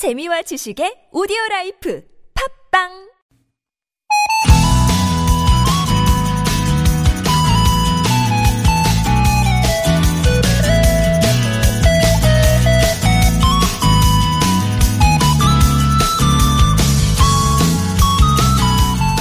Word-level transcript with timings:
재미와 0.00 0.40
지식의 0.40 1.08
오디오 1.12 1.36
라이프 1.50 2.02
팝빵 2.70 2.88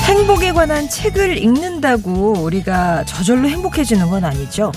행복에 0.08 0.54
관한 0.54 0.88
책을 0.88 1.40
읽는다고 1.40 2.36
우리가 2.40 3.04
저절로 3.04 3.50
행복해지는 3.50 4.10
건 4.10 4.24
아니죠. 4.24 4.72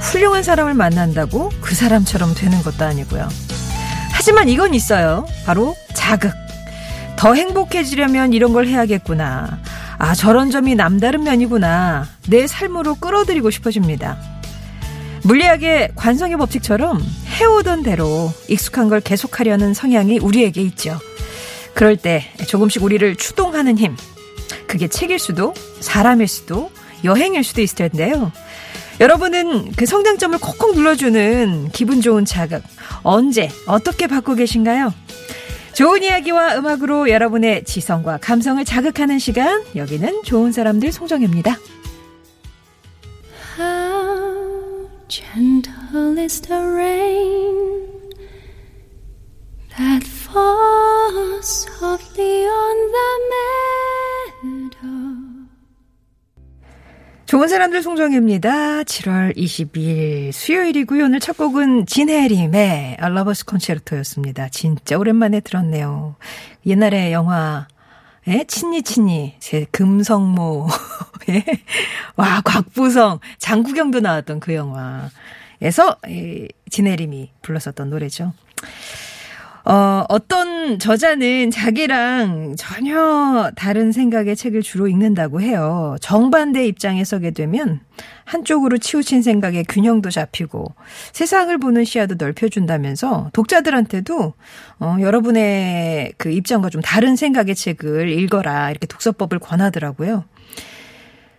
훌륭한 0.00 0.42
사람을 0.42 0.74
만난다고 0.74 1.50
그 1.60 1.76
사람처럼 1.76 2.34
되는 2.34 2.60
것도 2.64 2.84
아니고요. 2.84 3.28
하지만 4.28 4.50
이건 4.50 4.74
있어요. 4.74 5.24
바로 5.46 5.74
자극. 5.94 6.34
더 7.16 7.32
행복해지려면 7.32 8.34
이런 8.34 8.52
걸 8.52 8.66
해야겠구나. 8.66 9.58
아, 9.96 10.14
저런 10.14 10.50
점이 10.50 10.74
남다른 10.74 11.24
면이구나. 11.24 12.06
내 12.28 12.46
삶으로 12.46 12.96
끌어들이고 12.96 13.50
싶어집니다. 13.50 14.18
물리학의 15.22 15.92
관성의 15.96 16.36
법칙처럼 16.36 17.02
해오던 17.40 17.84
대로 17.84 18.30
익숙한 18.48 18.90
걸 18.90 19.00
계속하려는 19.00 19.72
성향이 19.72 20.18
우리에게 20.18 20.60
있죠. 20.60 20.98
그럴 21.72 21.96
때 21.96 22.30
조금씩 22.46 22.82
우리를 22.82 23.16
추동하는 23.16 23.78
힘. 23.78 23.96
그게 24.66 24.88
책일 24.88 25.18
수도, 25.18 25.54
사람일 25.80 26.28
수도, 26.28 26.70
여행일 27.02 27.44
수도 27.44 27.62
있을 27.62 27.88
텐데요. 27.88 28.30
여러분은 29.00 29.72
그 29.72 29.86
성장점을 29.86 30.38
콕콕 30.38 30.74
눌러주는 30.74 31.70
기분 31.72 32.00
좋은 32.00 32.24
자극, 32.24 32.62
언제, 33.02 33.48
어떻게 33.66 34.06
받고 34.06 34.34
계신가요? 34.34 34.92
좋은 35.72 36.02
이야기와 36.02 36.56
음악으로 36.56 37.08
여러분의 37.08 37.64
지성과 37.64 38.18
감성을 38.18 38.64
자극하는 38.64 39.20
시간, 39.20 39.62
여기는 39.76 40.24
좋은 40.24 40.50
사람들 40.50 40.90
송정입니다. 40.90 41.56
Gentle 45.08 46.18
is 46.18 46.42
the 46.42 46.60
rain 46.60 47.88
that 49.76 50.04
falls 50.04 51.66
softly 51.66 52.46
on 52.46 52.76
the 52.92 53.10
meadow. 53.30 54.17
좋은 57.28 57.46
사람들 57.46 57.82
송정입니다. 57.82 58.84
7월 58.84 59.36
22일 59.36 60.32
수요일이고요. 60.32 61.04
오늘 61.04 61.20
첫 61.20 61.36
곡은 61.36 61.84
진해림의 61.84 62.96
알라버스 62.98 63.44
콘체르토였습니다. 63.44 64.48
진짜 64.48 64.96
오랜만에 64.96 65.40
들었네요. 65.40 66.16
옛날에 66.64 67.12
영화 67.12 67.68
예? 68.28 68.44
친니 68.48 68.80
친니 68.82 69.34
제 69.40 69.66
금성모 69.72 70.68
예? 71.28 71.44
와 72.16 72.40
곽부성 72.40 73.20
장구경도 73.36 74.00
나왔던 74.00 74.40
그 74.40 74.54
영화에서 74.54 75.98
이 76.08 76.48
진해림이 76.70 77.32
불렀었던 77.42 77.90
노래죠. 77.90 78.32
어, 79.68 80.02
어떤 80.08 80.78
저자는 80.78 81.50
자기랑 81.50 82.56
전혀 82.56 83.50
다른 83.54 83.92
생각의 83.92 84.34
책을 84.34 84.62
주로 84.62 84.88
읽는다고 84.88 85.42
해요. 85.42 85.94
정반대 86.00 86.66
입장에 86.66 87.04
서게 87.04 87.32
되면 87.32 87.80
한쪽으로 88.24 88.78
치우친 88.78 89.20
생각의 89.20 89.64
균형도 89.68 90.08
잡히고 90.08 90.72
세상을 91.12 91.58
보는 91.58 91.84
시야도 91.84 92.14
넓혀준다면서 92.18 93.28
독자들한테도 93.34 94.32
어, 94.80 94.96
여러분의 95.00 96.14
그 96.16 96.30
입장과 96.30 96.70
좀 96.70 96.80
다른 96.80 97.14
생각의 97.14 97.54
책을 97.54 98.08
읽어라 98.08 98.70
이렇게 98.70 98.86
독서법을 98.86 99.38
권하더라고요. 99.38 100.24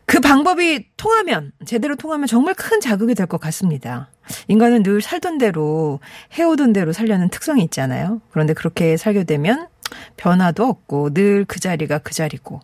그 0.09 0.19
방법이 0.21 0.87
통하면, 0.97 1.51
제대로 1.67 1.95
통하면 1.95 2.25
정말 2.25 2.55
큰 2.55 2.81
자극이 2.81 3.13
될 3.13 3.27
것 3.27 3.39
같습니다. 3.39 4.09
인간은 4.47 4.81
늘 4.81 5.01
살던 5.01 5.37
대로, 5.37 5.99
해오던 6.33 6.73
대로 6.73 6.93
살려는 6.93 7.29
특성이 7.29 7.61
있잖아요. 7.65 8.19
그런데 8.31 8.53
그렇게 8.55 8.97
살게 8.97 9.25
되면 9.25 9.67
변화도 10.17 10.65
없고 10.65 11.13
늘 11.13 11.45
그 11.47 11.59
자리가 11.59 11.99
그 11.99 12.15
자리고. 12.15 12.59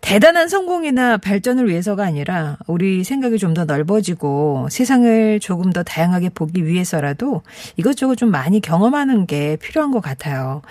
대단한 0.00 0.48
성공이나 0.48 1.18
발전을 1.18 1.68
위해서가 1.68 2.04
아니라 2.04 2.56
우리 2.66 3.04
생각이 3.04 3.36
좀 3.38 3.52
더 3.52 3.66
넓어지고 3.66 4.68
세상을 4.70 5.40
조금 5.40 5.72
더 5.74 5.82
다양하게 5.82 6.30
보기 6.30 6.64
위해서라도 6.64 7.42
이것저것 7.76 8.14
좀 8.16 8.30
많이 8.30 8.60
경험하는 8.60 9.26
게 9.26 9.56
필요한 9.56 9.90
것 9.90 10.00
같아요. 10.00 10.62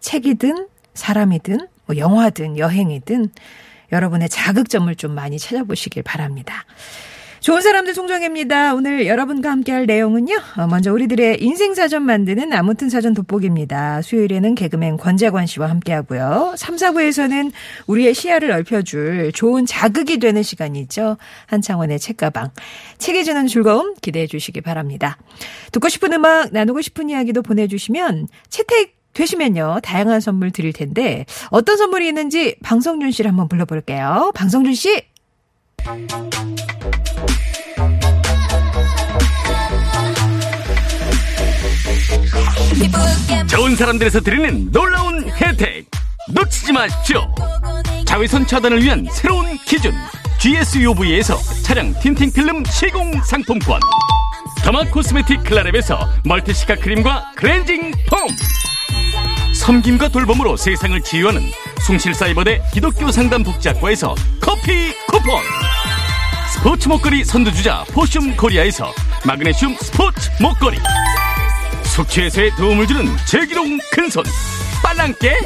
책이든 0.00 0.68
사람이든 0.94 1.58
뭐 1.86 1.96
영화든 1.98 2.56
여행이든 2.56 3.28
여러분의 3.92 4.28
자극점을 4.28 4.94
좀 4.96 5.14
많이 5.14 5.38
찾아보시길 5.38 6.02
바랍니다. 6.02 6.64
좋은 7.46 7.60
사람들 7.60 7.94
송정혜입니다. 7.94 8.74
오늘 8.74 9.06
여러분과 9.06 9.52
함께할 9.52 9.86
내용은요. 9.86 10.34
어, 10.56 10.66
먼저 10.66 10.92
우리들의 10.92 11.40
인생 11.40 11.74
사전 11.74 12.02
만드는 12.02 12.52
아무튼 12.52 12.88
사전 12.88 13.14
돋보기입니다. 13.14 14.02
수요일에는 14.02 14.56
개그맨 14.56 14.96
권재관 14.96 15.46
씨와 15.46 15.70
함께하고요. 15.70 16.54
3, 16.56 16.74
4부에서는 16.74 17.52
우리의 17.86 18.14
시야를 18.14 18.48
넓혀줄 18.48 19.30
좋은 19.32 19.64
자극이 19.64 20.18
되는 20.18 20.42
시간이죠. 20.42 21.18
한창원의 21.46 22.00
책가방. 22.00 22.50
책이 22.98 23.24
주는 23.24 23.46
즐거움 23.46 23.94
기대해 24.00 24.26
주시기 24.26 24.60
바랍니다. 24.60 25.16
듣고 25.70 25.88
싶은 25.88 26.14
음악, 26.14 26.52
나누고 26.52 26.80
싶은 26.80 27.10
이야기도 27.10 27.42
보내주시면 27.42 28.26
채택 28.48 28.95
되시면요. 29.16 29.80
다양한 29.82 30.20
선물 30.20 30.50
드릴 30.50 30.72
텐데 30.72 31.24
어떤 31.50 31.76
선물이 31.76 32.06
있는지 32.06 32.56
방성준 32.62 33.10
씨를 33.10 33.30
한번 33.30 33.48
불러볼게요. 33.48 34.32
방성준 34.34 34.74
씨. 34.74 35.02
좋은 43.48 43.74
사람들에서 43.74 44.20
드리는 44.20 44.70
놀라운 44.70 45.28
혜택 45.30 45.86
놓치지 46.28 46.72
마십시오 46.72 47.22
자외선 48.04 48.46
차단을 48.46 48.82
위한 48.82 49.06
새로운 49.10 49.56
기준 49.58 49.92
GSUV에서 50.38 51.36
차량 51.62 51.92
tinting 52.00 52.32
필름 52.32 52.64
시공 52.64 53.22
상품권 53.22 53.80
derma 54.62 54.84
cosmetic 54.90 55.44
클라랩에서 55.44 55.98
멀티시카 56.24 56.76
크림과 56.76 57.32
클렌징 57.36 57.92
폼 58.10 58.28
섬김과 59.66 60.10
돌봄으로 60.10 60.56
세상을 60.56 61.02
치유하는 61.02 61.42
숭실사이버대 61.84 62.62
기독교 62.72 63.10
상담 63.10 63.42
복지학과에서 63.42 64.14
커피 64.40 64.94
쿠폰. 65.08 65.42
스포츠 66.52 66.86
목걸이 66.86 67.24
선두주자 67.24 67.84
포슘 67.92 68.36
코리아에서 68.36 68.92
마그네슘 69.24 69.76
스포츠 69.80 70.30
목걸이 70.40 70.78
숙취 71.82 72.20
해소에 72.20 72.50
도움을 72.50 72.86
주는 72.86 73.08
제기동 73.26 73.76
큰손. 73.90 74.22
빨랑깨. 74.84 75.36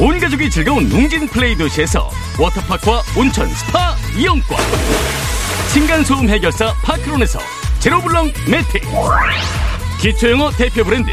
온 0.00 0.18
가족이 0.18 0.48
즐거운 0.48 0.90
웅진 0.90 1.28
플레이 1.28 1.54
도시에서 1.54 2.10
워터파크와 2.38 3.02
온천 3.14 3.46
스파 3.56 3.94
이용권. 4.16 4.56
층간소음 5.74 6.30
해결사 6.30 6.72
파크론에서 6.82 7.40
제로블럭 7.78 8.32
매트. 8.48 8.80
기초영어 10.00 10.50
대표 10.52 10.82
브랜드 10.82 11.10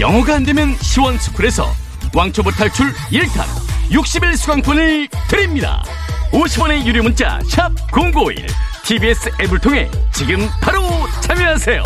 영어가 0.00 0.34
안 0.34 0.42
되면 0.44 0.76
시원스쿨에서 0.80 1.72
왕초보 2.14 2.50
탈출 2.52 2.92
1탄 3.12 3.44
60일 3.90 4.36
수강권을 4.36 5.08
드립니다. 5.28 5.84
50원의 6.32 6.84
유료 6.84 7.02
문자 7.02 7.38
샵0951 7.44 8.46
TBS 8.84 9.30
앱을 9.40 9.58
통해 9.60 9.88
지금 10.12 10.48
바로 10.60 10.82
참여하세요 11.22 11.82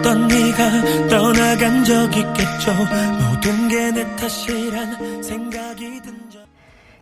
어떤 0.00 0.26
네가 0.28 1.08
떠나간 1.08 1.84
적 1.84 2.04
있겠죠 2.16 2.72
모든 3.20 3.68
게 3.68 3.90
내 3.92 4.16
탓이란 4.16 5.22
생각이 5.22 6.00
든 6.02 6.30
적. 6.30 6.40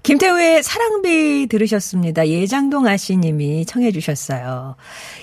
김태우의 0.02 0.62
사랑비 0.64 1.46
들으셨습니다. 1.48 2.26
예장동 2.28 2.86
아씨님이 2.88 3.66
청해 3.66 3.92
주셨어요. 3.92 4.74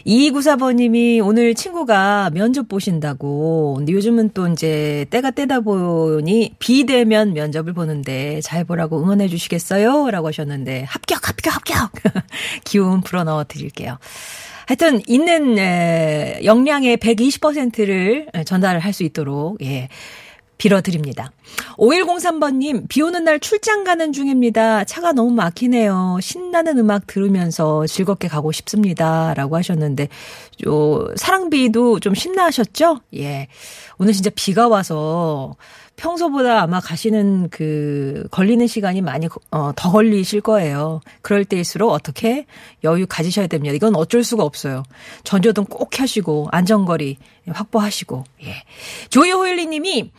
2294번님이 0.05 1.25
오늘 1.25 1.53
친구가 1.55 2.29
면접 2.33 2.69
보신다고. 2.69 3.81
요즘은 3.87 4.29
또 4.33 4.47
이제 4.47 5.05
때가 5.09 5.31
때다 5.31 5.59
보니 5.61 6.55
비대면 6.59 7.33
면접을 7.33 7.73
보는데 7.73 8.39
잘 8.41 8.63
보라고 8.63 9.01
응원해 9.01 9.27
주시겠어요? 9.27 10.11
라고 10.11 10.27
하셨는데 10.27 10.83
합격, 10.87 11.27
합격, 11.27 11.55
합격! 11.55 11.91
기운 12.63 13.01
불어 13.01 13.23
넣어 13.23 13.43
드릴게요. 13.45 13.97
하여튼 14.67 15.01
있는 15.07 15.57
에, 15.57 16.41
역량의 16.43 16.97
120%를 16.97 18.27
전달할 18.45 18.93
수 18.93 19.03
있도록 19.03 19.61
예. 19.63 19.89
빌어드립니다. 20.57 21.31
5103번님, 21.77 22.87
비 22.87 23.01
오는 23.01 23.23
날 23.23 23.39
출장 23.39 23.83
가는 23.83 24.13
중입니다. 24.13 24.85
차가 24.85 25.11
너무 25.11 25.31
막히네요. 25.31 26.19
신나는 26.21 26.77
음악 26.77 27.07
들으면서 27.07 27.85
즐겁게 27.87 28.27
가고 28.27 28.51
싶습니다. 28.51 29.33
라고 29.33 29.57
하셨는데, 29.57 30.07
요, 30.65 31.07
사랑비도 31.17 31.99
좀 31.99 32.15
신나하셨죠? 32.15 33.01
예. 33.15 33.47
오늘 33.97 34.13
진짜 34.13 34.29
비가 34.33 34.67
와서 34.67 35.55
평소보다 35.95 36.61
아마 36.61 36.79
가시는 36.79 37.49
그 37.49 38.27
걸리는 38.31 38.67
시간이 38.67 39.01
많이 39.01 39.27
어, 39.51 39.71
더 39.75 39.91
걸리실 39.91 40.41
거예요. 40.41 41.01
그럴 41.21 41.45
때일수록 41.45 41.91
어떻게 41.91 42.45
여유 42.83 43.05
가지셔야 43.07 43.47
됩니다. 43.47 43.73
이건 43.73 43.95
어쩔 43.95 44.23
수가 44.23 44.43
없어요. 44.43 44.83
전조등 45.23 45.65
꼭 45.65 45.99
하시고 45.99 46.49
안전거리 46.51 47.17
확보하시고 47.47 48.23
예. 48.43 48.63
조이 49.09 49.31
호일리 49.31 49.67
님이 49.67 50.11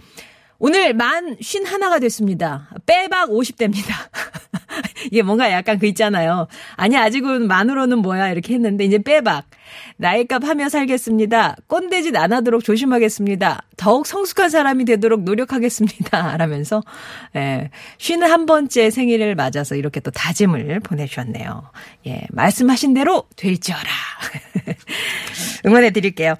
오늘 0.58 0.94
만 0.94 1.36
쉰 1.40 1.64
하나가 1.64 1.98
됐습니다. 1.98 2.68
빼박 2.86 3.30
50대입니다. 3.30 3.92
이게 5.10 5.22
뭔가 5.22 5.50
약간 5.50 5.78
그 5.78 5.86
있잖아요. 5.86 6.48
아니, 6.76 6.96
아직은 6.96 7.46
만으로는 7.46 7.98
뭐야, 7.98 8.30
이렇게 8.30 8.54
했는데, 8.54 8.84
이제 8.84 8.98
빼박. 8.98 9.44
나이값 9.98 10.44
하며 10.44 10.68
살겠습니다. 10.68 11.56
꼰대짓 11.66 12.16
안 12.16 12.32
하도록 12.32 12.62
조심하겠습니다. 12.62 13.62
더욱 13.76 14.06
성숙한 14.06 14.50
사람이 14.50 14.84
되도록 14.84 15.22
노력하겠습니다. 15.24 16.36
라면서, 16.38 16.82
예, 17.36 17.70
쉬는 17.98 18.30
한 18.30 18.46
번째 18.46 18.90
생일을 18.90 19.34
맞아서 19.34 19.74
이렇게 19.76 20.00
또 20.00 20.10
다짐을 20.10 20.80
보내주셨네요. 20.80 21.70
예, 22.06 22.22
말씀하신 22.30 22.94
대로 22.94 23.24
될지어라. 23.36 23.82
응원해 25.66 25.90
드릴게요. 25.90 26.34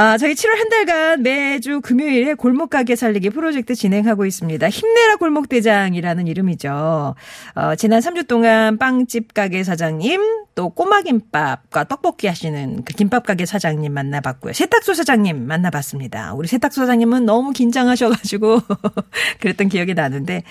아, 0.00 0.16
저희 0.16 0.34
7월 0.34 0.56
한 0.56 0.68
달간 0.68 1.22
매주 1.24 1.80
금요일에 1.80 2.34
골목 2.34 2.70
가게 2.70 2.94
살리기 2.94 3.30
프로젝트 3.30 3.74
진행하고 3.74 4.26
있습니다. 4.26 4.68
힘내라 4.68 5.16
골목 5.16 5.48
대장이라는 5.48 6.28
이름이죠. 6.28 7.16
어, 7.56 7.74
지난 7.74 7.98
3주 7.98 8.28
동안 8.28 8.78
빵집 8.78 9.34
가게 9.34 9.64
사장님, 9.64 10.20
또 10.54 10.68
꼬마김밥과 10.68 11.82
떡볶이 11.88 12.28
하시는 12.28 12.84
그 12.84 12.94
김밥 12.94 13.26
가게 13.26 13.44
사장님 13.44 13.92
만나봤고요. 13.92 14.52
세탁소 14.52 14.94
사장님 14.94 15.48
만나봤습니다. 15.48 16.32
우리 16.34 16.46
세탁소 16.46 16.82
사장님은 16.82 17.26
너무 17.26 17.50
긴장하셔가지고 17.50 18.60
그랬던 19.40 19.68
기억이 19.68 19.94
나는데, 19.94 20.44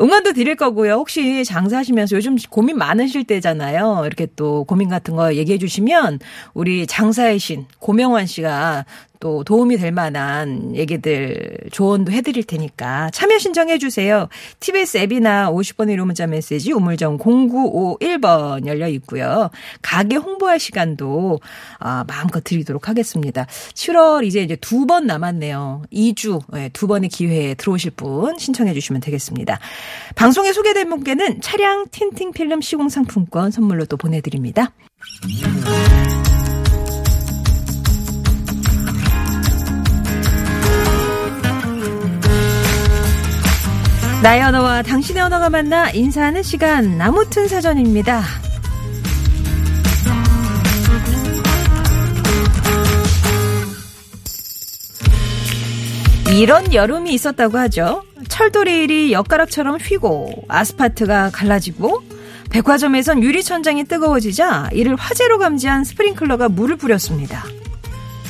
응원도 0.00 0.32
드릴 0.32 0.56
거고요. 0.56 0.94
혹시 0.94 1.44
장사하시면서 1.44 2.16
요즘 2.16 2.36
고민 2.50 2.78
많으실 2.78 3.24
때잖아요. 3.24 4.02
이렇게 4.06 4.26
또 4.36 4.64
고민 4.64 4.88
같은 4.88 5.14
거 5.16 5.34
얘기해 5.34 5.58
주시면 5.58 6.18
우리 6.54 6.86
장사의 6.86 7.38
신 7.38 7.66
고명환 7.78 8.26
씨가 8.26 8.84
또 9.22 9.44
도움이 9.44 9.76
될 9.76 9.92
만한 9.92 10.74
얘기들 10.74 11.56
조언도 11.70 12.10
해드릴 12.10 12.42
테니까 12.42 13.10
참여 13.10 13.38
신청해 13.38 13.78
주세요. 13.78 14.28
TBS 14.58 14.96
앱이나 14.98 15.48
50번 15.52 15.94
1호 15.94 16.04
문자 16.06 16.26
메시지 16.26 16.72
우물정 16.72 17.18
0951번 17.18 18.66
열려 18.66 18.88
있고요. 18.88 19.48
가게 19.80 20.16
홍보할 20.16 20.58
시간도 20.58 21.38
아, 21.78 22.02
마음껏 22.08 22.42
드리도록 22.42 22.88
하겠습니다. 22.88 23.46
7월 23.74 24.26
이제 24.26 24.42
이제 24.42 24.56
두 24.56 24.82
번 24.86 25.06
남았네요. 25.06 25.82
2주 25.92 26.40
네, 26.52 26.68
두 26.72 26.88
번의 26.88 27.08
기회에 27.08 27.54
들어오실 27.54 27.92
분 27.92 28.36
신청해 28.36 28.74
주시면 28.74 29.00
되겠습니다. 29.00 29.60
방송에 30.16 30.52
소개된 30.52 30.88
분께는 30.90 31.40
차량 31.40 31.86
틴팅 31.92 32.32
필름 32.32 32.60
시공 32.60 32.88
상품권 32.88 33.52
선물로 33.52 33.84
또 33.84 33.96
보내드립니다. 33.96 34.72
나의 44.22 44.40
언어와 44.40 44.82
당신의 44.82 45.20
언어가 45.20 45.50
만나 45.50 45.90
인사하는 45.90 46.44
시간 46.44 46.96
나무튼 46.96 47.48
사전입니다. 47.48 48.22
이런 56.30 56.72
여름이 56.72 57.12
있었다고 57.12 57.58
하죠. 57.58 58.04
철도 58.28 58.62
레일이 58.62 59.12
엿가락처럼 59.12 59.78
휘고 59.78 60.44
아스파트가 60.46 61.30
갈라지고 61.30 62.04
백화점에선 62.50 63.24
유리 63.24 63.42
천장이 63.42 63.84
뜨거워지자 63.84 64.70
이를 64.72 64.94
화재로 64.94 65.38
감지한 65.38 65.82
스프링클러가 65.82 66.48
물을 66.48 66.76
뿌렸습니다. 66.76 67.44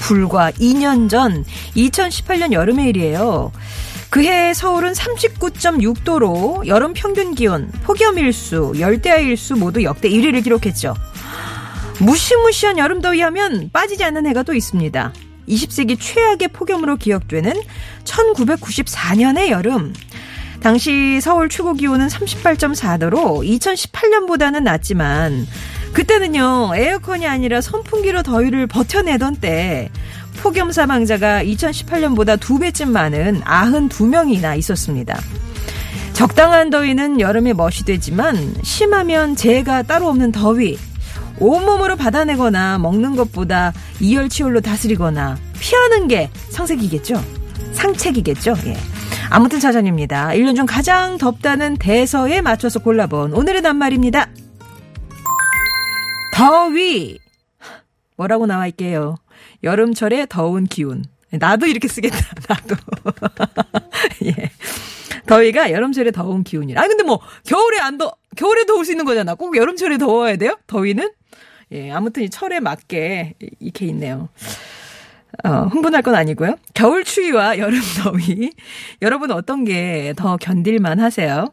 불과 0.01 0.51
2년 0.53 1.11
전 1.11 1.45
2018년 1.77 2.53
여름의 2.53 2.89
일이에요. 2.89 3.53
그해 4.13 4.53
서울은 4.53 4.93
39.6도로 4.93 6.67
여름 6.67 6.93
평균 6.93 7.35
기온, 7.35 7.73
폭염 7.83 8.19
일수, 8.19 8.75
열대야 8.79 9.17
일수 9.17 9.57
모두 9.57 9.83
역대 9.85 10.11
1위를 10.11 10.45
기록했죠. 10.45 10.95
무시무시한 11.99 12.77
여름더위 12.77 13.23
하면 13.23 13.71
빠지지 13.73 14.05
않는 14.05 14.27
해가 14.27 14.43
또 14.43 14.53
있습니다. 14.53 15.15
20세기 15.49 15.97
최악의 15.99 16.49
폭염으로 16.49 16.99
기억되는 16.99 17.55
1994년의 18.05 19.49
여름. 19.49 19.95
당시 20.61 21.19
서울 21.23 21.49
최고 21.49 21.73
기온은 21.73 22.09
38.4도로 22.09 23.43
2018년보다는 23.61 24.63
낮지만 24.63 25.47
그때는요 25.95 26.73
에어컨이 26.77 27.27
아니라 27.27 27.63
선풍기로 27.63 28.23
더위를 28.23 28.67
버텨내던 28.67 29.37
때 29.37 29.91
폭염 30.41 30.73
사망자가 30.73 31.45
2018년보다 31.45 32.39
두 32.39 32.59
배쯤 32.59 32.93
많은 32.93 33.43
92명이나 33.43 34.59
있었습니다. 34.59 35.19
적당한 36.13 36.71
더위는 36.71 37.21
여름에 37.21 37.53
멋이 37.53 37.85
되지만 37.87 38.55
심하면 38.63 39.35
재해가 39.35 39.83
따로 39.83 40.09
없는 40.09 40.33
더위 40.33 40.79
온몸으로 41.39 41.97
받아내거나 41.97 42.79
먹는 42.79 43.17
것보다 43.17 43.73
이열치열로 44.01 44.61
다스리거나 44.61 45.37
피하는 45.59 46.09
게 46.09 46.31
상색이겠죠. 46.51 47.23
상책이겠죠. 47.73 48.55
예. 48.67 48.77
아무튼 49.31 49.59
자전입니다. 49.61 50.29
1년 50.29 50.55
중 50.55 50.67
가장 50.67 51.17
덥다는 51.19 51.77
대서에 51.79 52.43
맞춰서 52.43 52.79
골라본 52.81 53.33
오늘의 53.33 53.63
낱말입니다. 53.63 54.29
더위. 56.35 57.19
뭐라고 58.17 58.47
나와 58.47 58.67
있게요. 58.67 59.17
여름철의 59.63 60.27
더운 60.29 60.65
기운. 60.65 61.05
나도 61.31 61.67
이렇게 61.67 61.89
쓰겠다. 61.89 62.17
나도. 62.49 62.77
예. 64.27 64.51
더위가 65.27 65.71
여름철에 65.71 66.11
더운 66.11 66.43
기운이라. 66.45 66.83
아 66.83 66.87
근데 66.89 67.05
뭐 67.05 67.21
겨울에 67.47 67.79
안 67.81 67.97
더, 67.97 68.13
겨울에 68.37 68.65
더울 68.67 68.85
수 68.85 68.91
있는 68.93 69.05
거잖아. 69.05 69.35
꼭 69.35 69.57
여름철에 69.57 69.99
더워야 69.99 70.37
돼요? 70.37 70.59
더위는? 70.67 71.11
예, 71.73 71.91
아무튼 71.91 72.23
이 72.25 72.29
철에 72.29 72.61
맞게 72.61 73.35
이렇게 73.61 73.87
있네요. 73.87 74.29
어, 75.45 75.49
흥분할 75.73 76.03
건 76.03 76.15
아니고요. 76.15 76.57
겨울 76.75 77.05
추위와 77.05 77.57
여름 77.59 77.81
더위. 78.03 78.53
여러분 79.01 79.31
어떤 79.31 79.65
게 79.65 80.13
더 80.17 80.37
견딜만 80.37 81.01
하세요? 81.01 81.47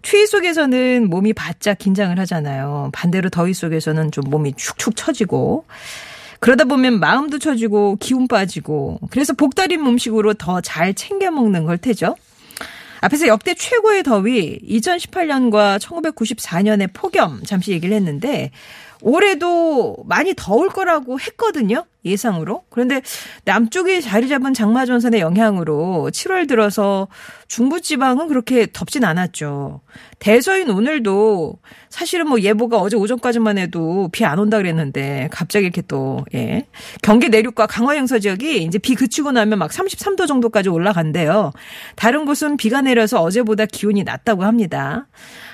추위 0.00 0.26
속에서는 0.26 1.10
몸이 1.10 1.34
바짝 1.34 1.76
긴장을 1.76 2.18
하잖아요. 2.20 2.90
반대로 2.94 3.28
더위 3.28 3.52
속에서는 3.52 4.10
좀 4.12 4.24
몸이 4.30 4.54
축축 4.56 4.96
처지고. 4.96 5.66
그러다 6.40 6.64
보면 6.64 7.00
마음도 7.00 7.38
처지고 7.38 7.96
기운 8.00 8.28
빠지고. 8.28 9.00
그래서 9.10 9.32
복다린 9.32 9.84
음식으로 9.86 10.34
더 10.34 10.60
잘 10.60 10.94
챙겨 10.94 11.30
먹는 11.30 11.64
걸 11.64 11.78
테죠. 11.78 12.16
앞에서 13.00 13.26
역대 13.26 13.54
최고의 13.54 14.02
더위 14.02 14.58
2018년과 14.68 15.78
1994년의 15.78 16.90
폭염 16.92 17.42
잠시 17.44 17.72
얘기를 17.72 17.94
했는데 17.94 18.50
올해도 19.02 19.98
많이 20.06 20.34
더울 20.34 20.68
거라고 20.70 21.20
했거든요. 21.20 21.84
예상으로. 22.06 22.64
그런데 22.70 23.02
남쪽에 23.44 24.00
자리 24.00 24.28
잡은 24.28 24.54
장마 24.54 24.86
전선의 24.86 25.20
영향으로 25.20 26.10
7월 26.12 26.46
들어서 26.48 27.08
중부 27.48 27.80
지방은 27.80 28.28
그렇게 28.28 28.66
덥진 28.72 29.04
않았죠. 29.04 29.80
대서인 30.18 30.70
오늘도 30.70 31.58
사실은 31.88 32.28
뭐 32.28 32.40
예보가 32.40 32.78
어제 32.78 32.96
오전까지만 32.96 33.58
해도 33.58 34.08
비 34.12 34.24
안 34.26 34.38
온다 34.40 34.56
그랬는데 34.58 35.28
갑자기 35.30 35.66
이렇게 35.66 35.82
또, 35.82 36.24
예. 36.34 36.66
경기 37.02 37.28
내륙과 37.28 37.66
강화 37.66 37.96
영서 37.96 38.18
지역이 38.18 38.64
이제 38.64 38.78
비 38.78 38.94
그치고 38.96 39.30
나면 39.30 39.58
막 39.58 39.70
33도 39.70 40.26
정도까지 40.26 40.68
올라간대요. 40.68 41.52
다른 41.94 42.24
곳은 42.24 42.56
비가 42.56 42.80
내려서 42.82 43.22
어제보다 43.22 43.66
기온이 43.66 44.02
낮다고 44.02 44.42
합니다. 44.44 45.06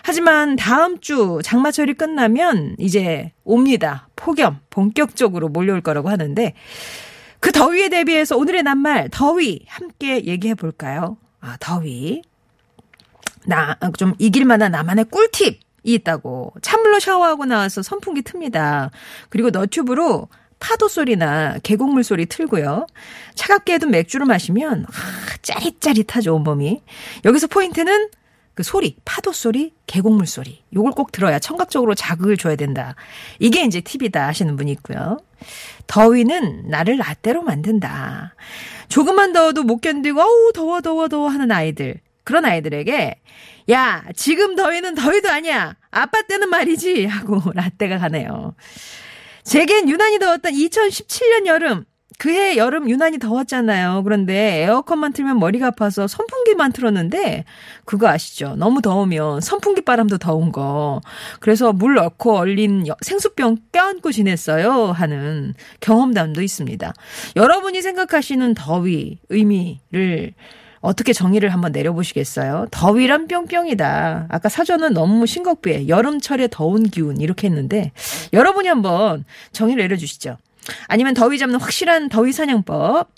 하지만 0.02 0.56
다음 0.56 0.98
주 1.00 1.40
장마철이 1.44 1.94
끝나면 1.94 2.76
이제 2.78 3.32
옵니다. 3.44 4.08
폭염 4.16 4.58
본격적으로 4.70 5.48
몰려올 5.48 5.80
거라고 5.80 6.08
하는데 6.10 6.54
그 7.40 7.50
더위에 7.52 7.88
대비해서 7.88 8.36
오늘의 8.36 8.62
낱말 8.62 9.08
더위 9.10 9.64
함께 9.68 10.24
얘기해 10.24 10.54
볼까요? 10.54 11.16
아, 11.40 11.56
더위. 11.60 12.22
나 13.46 13.76
좀 13.98 14.14
이길 14.18 14.44
만한 14.44 14.70
나만의 14.72 15.06
꿀팁이 15.06 15.58
있다고. 15.82 16.52
찬물로 16.62 17.00
샤워하고 17.00 17.44
나와서 17.44 17.82
선풍기 17.82 18.22
틉니다. 18.22 18.90
그리고 19.28 19.50
너튜브로 19.50 20.28
파도 20.60 20.86
소리나 20.86 21.56
계곡물 21.64 22.04
소리 22.04 22.26
틀고요. 22.26 22.86
차갑게 23.34 23.74
해둔 23.74 23.90
맥주를 23.90 24.26
마시면 24.26 24.86
아, 24.88 25.36
짜릿짜릿하죠 25.42 26.36
온몸이. 26.36 26.82
여기서 27.24 27.48
포인트는 27.48 28.10
그 28.54 28.62
소리, 28.62 28.96
파도 29.04 29.32
소리, 29.32 29.72
계곡물 29.86 30.26
소리. 30.26 30.62
요걸 30.74 30.92
꼭 30.92 31.10
들어야 31.10 31.38
청각적으로 31.38 31.94
자극을 31.94 32.36
줘야 32.36 32.56
된다. 32.56 32.94
이게 33.38 33.64
이제 33.64 33.80
팁이다 33.80 34.26
하시는 34.26 34.56
분이 34.56 34.70
있고요. 34.72 35.18
더위는 35.86 36.68
나를 36.68 36.98
라떼로 36.98 37.42
만든다. 37.42 38.34
조금만 38.88 39.32
더워도 39.32 39.62
못 39.62 39.80
견디고 39.80 40.20
어우 40.20 40.52
더워 40.52 40.80
더워 40.82 41.08
더워 41.08 41.28
하는 41.28 41.50
아이들. 41.50 42.00
그런 42.24 42.44
아이들에게 42.44 43.20
야 43.70 44.04
지금 44.14 44.54
더위는 44.54 44.94
더위도 44.94 45.30
아니야. 45.30 45.76
아빠 45.90 46.22
때는 46.22 46.50
말이지 46.50 47.06
하고 47.06 47.40
라떼가 47.54 47.98
가네요. 47.98 48.54
제겐 49.44 49.88
유난히 49.88 50.18
더웠던 50.18 50.52
2017년 50.52 51.46
여름 51.46 51.84
그해 52.18 52.56
여름 52.56 52.88
유난히 52.88 53.18
더웠잖아요. 53.18 54.02
그런데 54.04 54.62
에어컨만 54.64 55.12
틀면 55.12 55.38
머리가 55.38 55.68
아파서 55.68 56.06
선풍기만 56.06 56.72
틀었는데 56.72 57.44
그거 57.84 58.08
아시죠? 58.08 58.54
너무 58.56 58.82
더우면 58.82 59.40
선풍기 59.40 59.82
바람도 59.82 60.18
더운 60.18 60.52
거. 60.52 61.00
그래서 61.40 61.72
물 61.72 61.94
넣고 61.94 62.36
얼린 62.36 62.84
생수병 63.00 63.58
껴안고 63.72 64.12
지냈어요. 64.12 64.92
하는 64.92 65.54
경험담도 65.80 66.42
있습니다. 66.42 66.92
여러분이 67.36 67.82
생각하시는 67.82 68.54
더위 68.54 69.18
의미를 69.28 70.34
어떻게 70.80 71.12
정의를 71.12 71.50
한번 71.50 71.72
내려보시겠어요? 71.72 72.66
더위란 72.72 73.28
뿅뿅이다. 73.28 74.26
아까 74.28 74.48
사전은 74.48 74.92
너무 74.94 75.26
싱겁게 75.26 75.88
여름철에 75.88 76.48
더운 76.50 76.82
기운 76.82 77.20
이렇게 77.20 77.46
했는데 77.46 77.92
여러분이 78.32 78.68
한번 78.68 79.24
정의를 79.52 79.82
내려주시죠. 79.84 80.36
아니면 80.86 81.14
더위 81.14 81.38
잡는 81.38 81.58
확실한 81.60 82.08
더위 82.08 82.32
사냥법. 82.32 83.10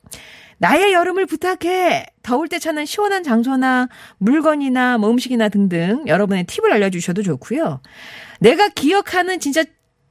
나의 0.58 0.92
여름을 0.92 1.26
부탁해. 1.26 2.06
더울 2.22 2.48
때 2.48 2.58
찾는 2.58 2.86
시원한 2.86 3.22
장소나 3.22 3.88
물건이나 4.18 4.98
뭐 4.98 5.10
음식이나 5.10 5.48
등등 5.48 6.04
여러분의 6.06 6.44
팁을 6.44 6.72
알려주셔도 6.72 7.22
좋고요. 7.22 7.80
내가 8.40 8.68
기억하는 8.68 9.40
진짜 9.40 9.64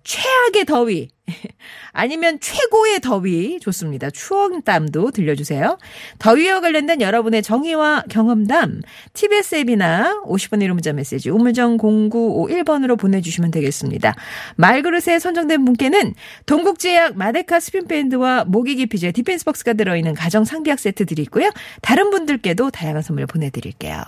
최악의 0.03 0.65
더위 0.65 1.09
아니면 1.91 2.39
최고의 2.39 2.99
더위 2.99 3.59
좋습니다. 3.61 4.09
추억담도 4.09 5.11
들려주세요. 5.11 5.77
더위와 6.19 6.59
관련된 6.59 7.01
여러분의 7.01 7.41
정의와 7.41 8.03
경험담 8.09 8.81
TBS 9.13 9.55
앱이나 9.55 10.21
50번 10.25 10.61
1호 10.63 10.73
문자 10.73 10.91
메시지 10.91 11.29
우물정 11.29 11.77
0951번으로 11.77 12.99
보내주시면 12.99 13.51
되겠습니다. 13.51 14.15
말그릇에 14.55 15.19
선정된 15.19 15.63
분께는 15.65 16.13
동국제약 16.45 17.15
마데카 17.17 17.59
습윤밴드와 17.59 18.45
모기 18.45 18.87
기피제 18.87 19.11
디펜스 19.13 19.45
박스가 19.45 19.73
들어있는 19.73 20.15
가정 20.15 20.43
상비약 20.43 20.79
세트 20.79 21.05
드리고요. 21.05 21.51
다른 21.81 22.09
분들께도 22.09 22.71
다양한 22.71 23.01
선물 23.01 23.25
보내드릴게요. 23.27 24.01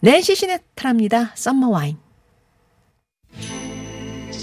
낸시 0.00 0.34
시나트랍니다. 0.34 1.32
Summer 1.34 1.68
Wine 1.68 1.98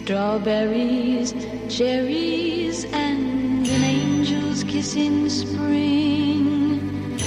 Strawberries, 0.06 1.34
cherries, 1.68 2.86
and 2.94 3.66
an 3.66 3.84
angel's 3.84 4.64
kiss 4.64 4.96
in 4.96 5.28
spring. 5.32 7.18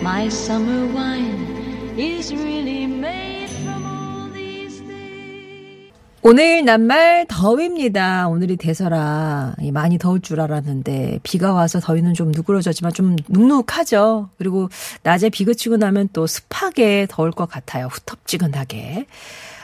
My 0.00 0.28
summer 0.28 0.86
wine 0.94 1.92
is 1.98 2.32
really 2.32 2.86
made 2.86 3.50
from 3.64 3.84
all 3.84 4.32
these 4.32 4.78
things. 4.78 5.90
오늘 6.22 6.64
낱말 6.64 7.26
더위입니다. 7.26 8.28
오늘이 8.28 8.56
대설아. 8.56 9.56
많이 9.72 9.98
더울 9.98 10.20
줄 10.20 10.40
알았는데 10.40 11.18
비가 11.24 11.52
와서 11.52 11.80
더위는 11.80 12.14
좀 12.14 12.30
누그러졌지만 12.30 12.92
좀 12.92 13.16
눅눅하죠. 13.26 14.30
그리고 14.38 14.68
낮에 15.02 15.30
비 15.30 15.44
그치고 15.44 15.78
나면 15.78 16.10
또 16.12 16.28
습하게 16.28 17.08
더울 17.10 17.32
것 17.32 17.50
같아요. 17.50 17.86
후텁지근하게. 17.86 19.06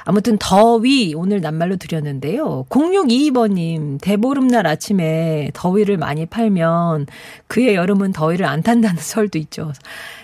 아무튼 0.07 0.39
더위 0.39 1.15
오늘 1.15 1.41
낱말로 1.41 1.77
드렸는데요. 1.77 2.65
0622번님 2.71 4.01
대보름날 4.01 4.67
아침에 4.67 5.51
더위를 5.53 5.97
많이 5.97 6.27
팔면 6.27 7.07
그의 7.49 7.75
여름은 7.75 8.13
더위를 8.13 8.47
안 8.47 8.63
탄다는 8.63 8.97
설도 9.03 9.37
있죠. 9.39 9.73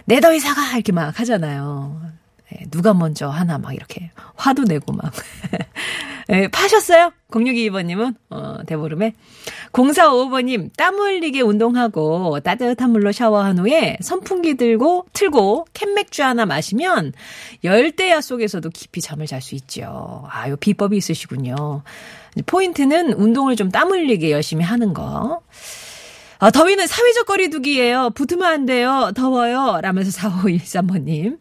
내 0.05 0.21
더위 0.21 0.39
사가 0.39 0.75
이렇게 0.75 0.93
막 0.93 1.19
하잖아요. 1.19 2.01
네, 2.52 2.66
누가 2.71 2.92
먼저 2.92 3.28
하나 3.28 3.56
막 3.59 3.75
이렇게 3.75 4.11
화도 4.37 4.64
내고 4.64 4.92
막. 4.92 5.11
네, 6.28 6.49
파셨어요? 6.52 7.12
0622번님은? 7.30 8.14
어, 8.28 8.59
대보름에. 8.66 9.14
0455번님, 9.73 10.71
땀 10.76 10.97
흘리게 10.99 11.40
운동하고 11.40 12.40
따뜻한 12.40 12.90
물로 12.90 13.11
샤워한 13.11 13.59
후에 13.59 13.97
선풍기 14.02 14.54
들고, 14.56 15.06
틀고 15.14 15.66
캔맥주 15.73 16.23
하나 16.23 16.44
마시면 16.44 17.14
열대야 17.64 18.21
속에서도 18.21 18.68
깊이 18.71 19.00
잠을 19.00 19.26
잘 19.26 19.40
수 19.40 19.54
있죠. 19.54 20.25
아, 20.30 20.49
요 20.50 20.56
비법이 20.56 20.97
있으시군요. 20.97 21.82
포인트는 22.47 23.14
운동을 23.14 23.56
좀 23.56 23.71
땀 23.71 23.90
흘리게 23.90 24.30
열심히 24.30 24.62
하는 24.64 24.92
거. 24.92 25.40
아, 26.42 26.50
더위는 26.50 26.88
사회적 26.88 27.26
거리두기예요. 27.26 28.11
붙으면 28.16 28.42
안 28.42 28.66
돼요. 28.66 29.12
더워요. 29.14 29.78
라면서 29.80 30.11
4513번님. 30.11 31.38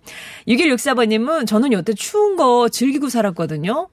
6164번님은 0.48 1.48
저는 1.48 1.74
여태 1.74 1.91
추운 1.96 2.36
거 2.36 2.70
즐기고 2.70 3.10
살았거든요. 3.10 3.89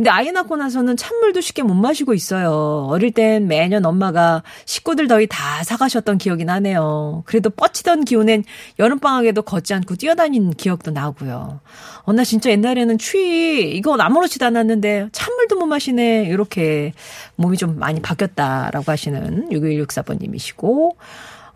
근데 0.00 0.08
아이 0.08 0.32
낳고 0.32 0.56
나서는 0.56 0.96
찬물도 0.96 1.42
쉽게 1.42 1.62
못 1.62 1.74
마시고 1.74 2.14
있어요. 2.14 2.86
어릴 2.88 3.12
땐 3.12 3.46
매년 3.46 3.84
엄마가 3.84 4.42
식구들 4.64 5.08
더위 5.08 5.26
다 5.26 5.62
사가셨던 5.62 6.16
기억이 6.16 6.46
나네요. 6.46 7.22
그래도 7.26 7.50
뻗치던 7.50 8.06
기운엔 8.06 8.44
여름방학에도 8.78 9.42
걷지 9.42 9.74
않고 9.74 9.96
뛰어다닌 9.96 10.54
기억도 10.54 10.90
나고요. 10.90 11.60
어, 12.04 12.12
나 12.14 12.24
진짜 12.24 12.48
옛날에는 12.48 12.96
추위, 12.96 13.72
이거 13.72 13.94
아무렇지도 13.94 14.46
않았는데 14.46 15.10
찬물도 15.12 15.56
못 15.56 15.66
마시네. 15.66 16.24
이렇게 16.30 16.94
몸이 17.36 17.58
좀 17.58 17.78
많이 17.78 18.00
바뀌었다라고 18.00 18.90
하시는 18.90 19.50
6164번님이시고, 19.50 20.96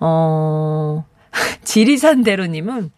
어, 0.01 1.07
지리산대로님은 1.65 2.91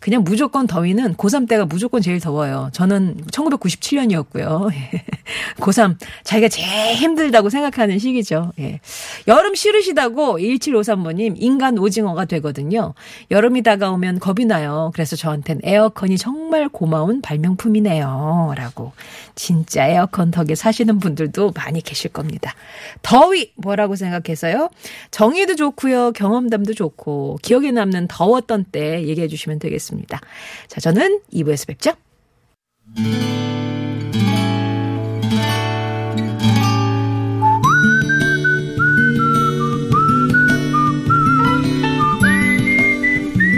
그냥 0.00 0.24
무조건 0.24 0.66
더위는 0.66 1.14
고3 1.14 1.46
때가 1.46 1.66
무조건 1.66 2.00
제일 2.00 2.20
더워요. 2.20 2.70
저는 2.72 3.18
1997년이었고요. 3.30 4.70
고3 5.60 5.96
자기가 6.24 6.48
제일 6.48 6.94
힘들다고 6.96 7.50
생각하는 7.50 7.98
시기죠. 7.98 8.52
예. 8.58 8.80
여름 9.28 9.54
싫으시다고 9.54 10.38
1753번님 10.38 11.34
인간 11.36 11.78
오징어가 11.78 12.24
되거든요. 12.24 12.94
여름이 13.30 13.62
다가오면 13.62 14.20
겁이 14.20 14.46
나요. 14.46 14.90
그래서 14.94 15.16
저한텐 15.16 15.60
에어컨이 15.64 16.16
정말 16.16 16.70
고마운 16.70 17.20
발명품이네요. 17.20 18.54
라고. 18.56 18.92
진짜 19.34 19.86
에어컨 19.86 20.30
덕에 20.30 20.54
사시는 20.54 20.98
분들도 20.98 21.52
많이 21.54 21.82
계실 21.82 22.10
겁니다. 22.10 22.54
더위 23.02 23.52
뭐라고 23.56 23.96
생각해서요? 23.96 24.70
정의도 25.10 25.56
좋고요. 25.56 26.12
경험담도 26.12 26.72
좋고 26.72 27.38
기억에 27.42 27.70
남는 27.70 28.08
더웠던 28.08 28.64
때 28.72 29.06
얘기해 29.06 29.28
주시면 29.28 29.58
되겠습니다. 29.58 29.89
있습니다. 29.90 30.20
자, 30.68 30.80
저는 30.80 31.20
2부에서 31.32 31.66
뵙죠. 31.66 31.92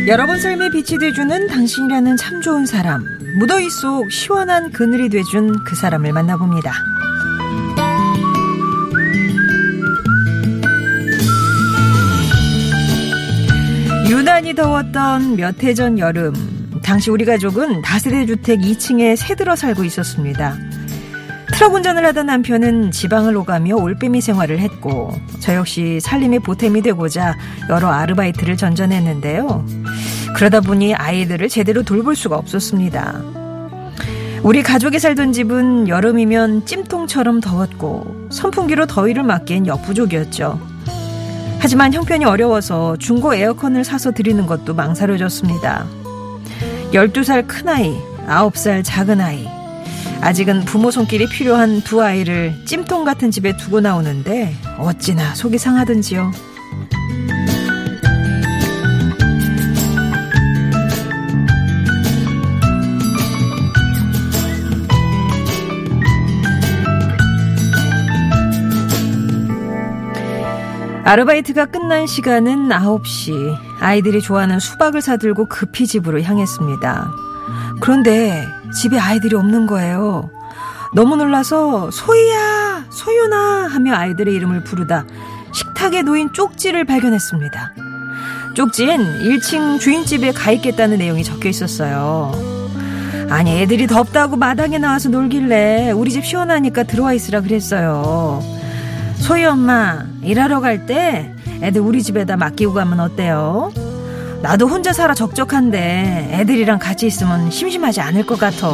여러분 0.09 0.39
삶에 0.39 0.71
빛이 0.71 0.99
돼주는 0.99 1.47
당신이라는 1.47 2.17
참 2.17 2.41
좋은 2.41 2.67
사람. 2.67 3.05
무더위 3.39 3.71
속 3.71 4.11
시원한 4.11 4.73
그늘이 4.73 5.09
돼준 5.09 5.65
그 5.65 5.77
사람을 5.77 6.12
만나봅니다. 6.12 6.73
유난히 14.52 14.54
더웠던 14.54 15.37
몇 15.37 15.62
해 15.62 15.75
전 15.75 15.99
여름, 15.99 16.35
당시 16.82 17.11
우리 17.11 17.25
가족은 17.25 17.80
다세대 17.82 18.26
주택 18.26 18.61
2층에 18.61 19.16
새들어 19.16 19.56
살고 19.56 19.85
있었습니다. 19.85 20.56
트럭 21.52 21.75
운전을 21.75 22.04
하던 22.06 22.26
남편은 22.26 22.90
지방을 22.90 23.37
오가며 23.37 23.76
올빼미 23.76 24.21
생활을 24.21 24.59
했고, 24.59 25.12
저 25.40 25.54
역시 25.54 26.00
살림의 26.00 26.40
보탬이 26.40 26.82
되고자 26.82 27.37
여러 27.71 27.88
아르바이트를 27.88 28.56
전전했는데요. 28.56 29.64
그러다 30.37 30.61
보니 30.61 30.94
아이들을 30.94 31.49
제대로 31.49 31.82
돌볼 31.82 32.14
수가 32.14 32.37
없었습니다. 32.37 33.23
우리 34.42 34.62
가족이 34.62 34.99
살던 34.99 35.32
집은 35.32 35.88
여름이면 35.88 36.66
찜통처럼 36.66 37.40
더웠고, 37.40 38.28
선풍기로 38.30 38.87
더위를 38.87 39.23
막기엔 39.23 39.66
역부족이었죠. 39.66 40.72
하지만 41.62 41.95
형편이 41.95 42.25
어려워서 42.25 42.97
중고 42.97 43.37
에어컨을 43.37 43.85
사서 43.85 44.11
드리는 44.11 44.47
것도 44.47 44.75
망설여졌습니다. 44.75 45.87
12살 46.92 47.47
큰아이, 47.47 47.97
9살 48.26 48.83
작은아이. 48.85 49.47
아직은 50.21 50.64
부모 50.64 50.90
손길이 50.90 51.28
필요한 51.28 51.81
두 51.83 52.02
아이를 52.02 52.52
찜통 52.66 53.04
같은 53.04 53.31
집에 53.31 53.57
두고 53.57 53.81
나오는데 53.81 54.57
어찌나 54.76 55.37
속이 55.37 55.57
상하든지요. 55.59 56.33
아르바이트가 71.12 71.66
끝난 71.66 72.07
시간은 72.07 72.71
9시. 72.71 73.54
아이들이 73.81 74.23
좋아하는 74.23 74.59
수박을 74.59 75.02
사들고 75.02 75.45
급히 75.45 75.87
집으로 75.87 76.23
향했습니다. 76.23 77.11
그런데 77.83 78.49
집에 78.81 78.99
아이들이 78.99 79.37
없는 79.37 79.66
거예요. 79.66 80.31
너무 80.95 81.16
놀라서 81.16 81.90
소희야, 81.90 82.87
소윤아 82.88 83.66
하며 83.66 83.95
아이들의 83.95 84.35
이름을 84.35 84.64
부르다 84.64 85.04
식탁에 85.52 86.00
놓인 86.00 86.33
쪽지를 86.33 86.87
발견했습니다. 86.87 87.75
쪽지엔 88.54 89.02
1층 89.23 89.81
주인집에 89.81 90.33
가 90.33 90.50
있겠다는 90.50 90.97
내용이 90.97 91.25
적혀 91.25 91.50
있었어요. 91.50 92.33
아니, 93.28 93.61
애들이 93.61 93.87
덥다고 93.87 94.37
마당에 94.37 94.78
나와서 94.78 95.11
놀길래 95.11 95.90
우리 95.90 96.11
집 96.11 96.25
시원하니까 96.25 96.85
들어와 96.85 97.12
있으라 97.12 97.42
그랬어요. 97.42 98.62
소희 99.23 99.45
엄마, 99.45 100.05
일하러 100.23 100.61
갈 100.61 100.85
때 100.87 101.33
애들 101.62 101.81
우리 101.81 102.02
집에다 102.02 102.37
맡기고 102.37 102.73
가면 102.75 102.99
어때요? 102.99 103.73
나도 104.43 104.67
혼자 104.67 104.93
살아 104.93 105.14
적적한데 105.14 106.31
애들이랑 106.33 106.81
같이 106.81 107.07
있으면 107.07 107.49
심심하지 107.50 108.00
않을 108.00 108.26
것 108.26 108.38
같아. 108.38 108.69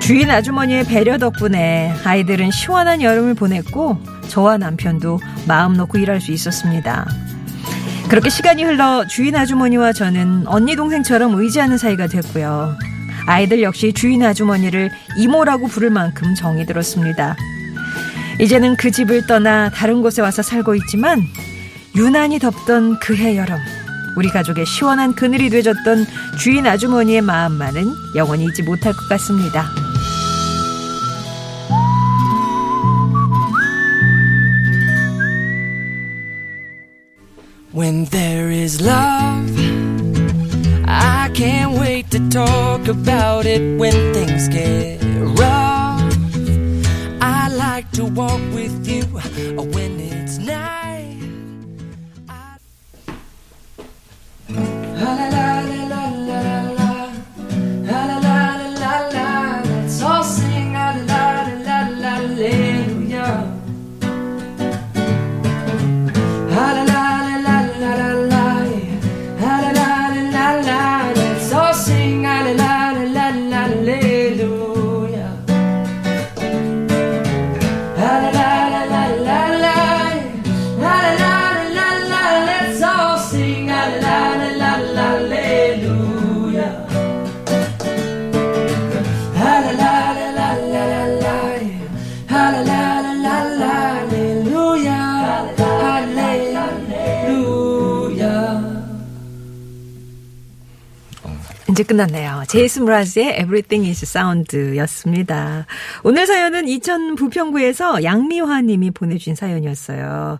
주인 0.00 0.30
아주머니의 0.30 0.84
배려 0.84 1.18
덕분에 1.18 1.92
아이들은 2.04 2.50
시원한 2.50 3.02
여름을 3.02 3.34
보냈고 3.34 3.98
저와 4.28 4.56
남편도 4.58 5.20
마음 5.46 5.74
놓고 5.74 5.98
일할 5.98 6.20
수 6.20 6.32
있었습니다. 6.32 7.06
그렇게 8.08 8.30
시간이 8.30 8.62
흘러 8.62 9.04
주인 9.06 9.34
아주머니와 9.34 9.92
저는 9.92 10.46
언니 10.46 10.76
동생처럼 10.76 11.34
의지하는 11.34 11.76
사이가 11.76 12.06
됐고요. 12.06 12.76
아이들 13.26 13.62
역시 13.62 13.92
주인 13.92 14.22
아주머니를 14.22 14.90
이모라고 15.16 15.66
부를 15.66 15.90
만큼 15.90 16.34
정이 16.36 16.66
들었습니다. 16.66 17.36
이제는 18.38 18.76
그 18.76 18.92
집을 18.92 19.26
떠나 19.26 19.70
다른 19.70 20.02
곳에 20.02 20.22
와서 20.22 20.42
살고 20.42 20.76
있지만 20.76 21.22
유난히 21.96 22.38
덥던 22.38 23.00
그해 23.00 23.36
여름 23.36 23.58
우리 24.16 24.28
가족의 24.28 24.66
시원한 24.66 25.14
그늘이 25.14 25.50
되줬던 25.50 26.06
주인 26.38 26.66
아주머니의 26.66 27.22
마음만은 27.22 27.92
영원히 28.14 28.44
잊지 28.44 28.62
못할 28.62 28.92
것 28.92 29.08
같습니다. 29.08 29.85
When 37.76 38.06
there 38.06 38.50
is 38.50 38.80
love, 38.80 39.50
I 40.88 41.30
can't 41.34 41.78
wait 41.78 42.10
to 42.12 42.26
talk 42.30 42.88
about 42.88 43.44
it 43.44 43.78
when 43.78 43.92
things 44.14 44.48
get 44.48 45.02
rough. 45.38 46.16
I 47.20 47.50
like 47.50 47.90
to 47.90 48.06
walk 48.06 48.40
with 48.54 48.88
you 48.88 49.02
uh, 49.02 49.62
when 49.74 50.00
it's 50.00 50.38
night. 50.38 51.18
I... 52.30 52.56
La 54.48 55.12
la 55.12 55.28
la. 55.90 56.25
끝났네요. 101.96 102.44
제이슨 102.48 102.84
브라즈의 102.84 103.38
Everything 103.40 103.88
is 103.88 104.04
Sound였습니다. 104.04 105.66
오늘 106.02 106.26
사연은 106.26 106.68
이천 106.68 107.14
부평구에서 107.14 108.04
양미화 108.04 108.60
님이 108.60 108.90
보내주신 108.90 109.34
사연이었어요. 109.34 110.38